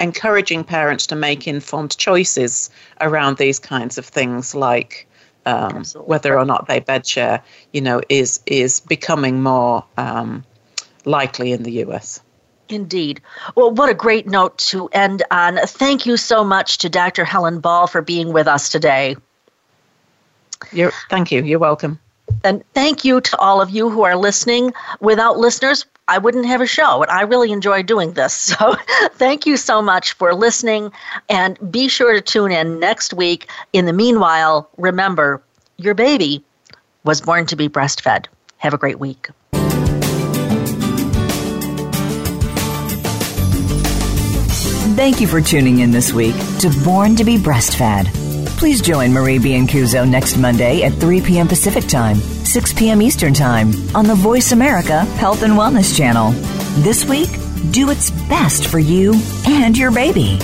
[0.00, 2.70] encouraging parents to make informed choices
[3.00, 5.06] around these kinds of things like
[5.46, 7.42] um, whether or not they bed share,
[7.72, 10.44] you know, is is becoming more um,
[11.04, 12.20] likely in the U.S.
[12.68, 13.20] Indeed.
[13.54, 15.58] Well, what a great note to end on.
[15.66, 17.24] Thank you so much to Dr.
[17.24, 19.16] Helen Ball for being with us today.
[20.72, 21.42] You're, thank you.
[21.42, 22.00] You're welcome.
[22.42, 24.72] And thank you to all of you who are listening.
[25.00, 27.02] Without listeners, I wouldn't have a show.
[27.02, 28.34] And I really enjoy doing this.
[28.54, 28.76] So
[29.14, 30.92] thank you so much for listening.
[31.28, 33.48] And be sure to tune in next week.
[33.72, 35.42] In the meanwhile, remember
[35.76, 36.44] your baby
[37.04, 38.26] was born to be breastfed.
[38.58, 39.28] Have a great week.
[44.94, 48.23] Thank you for tuning in this week to Born to be Breastfed.
[48.56, 51.48] Please join Marie Biancuzzo next Monday at 3 p.m.
[51.48, 53.02] Pacific Time, 6 p.m.
[53.02, 56.30] Eastern Time on the Voice America Health and Wellness Channel.
[56.82, 57.28] This week,
[57.72, 59.14] do its best for you
[59.46, 60.38] and your baby.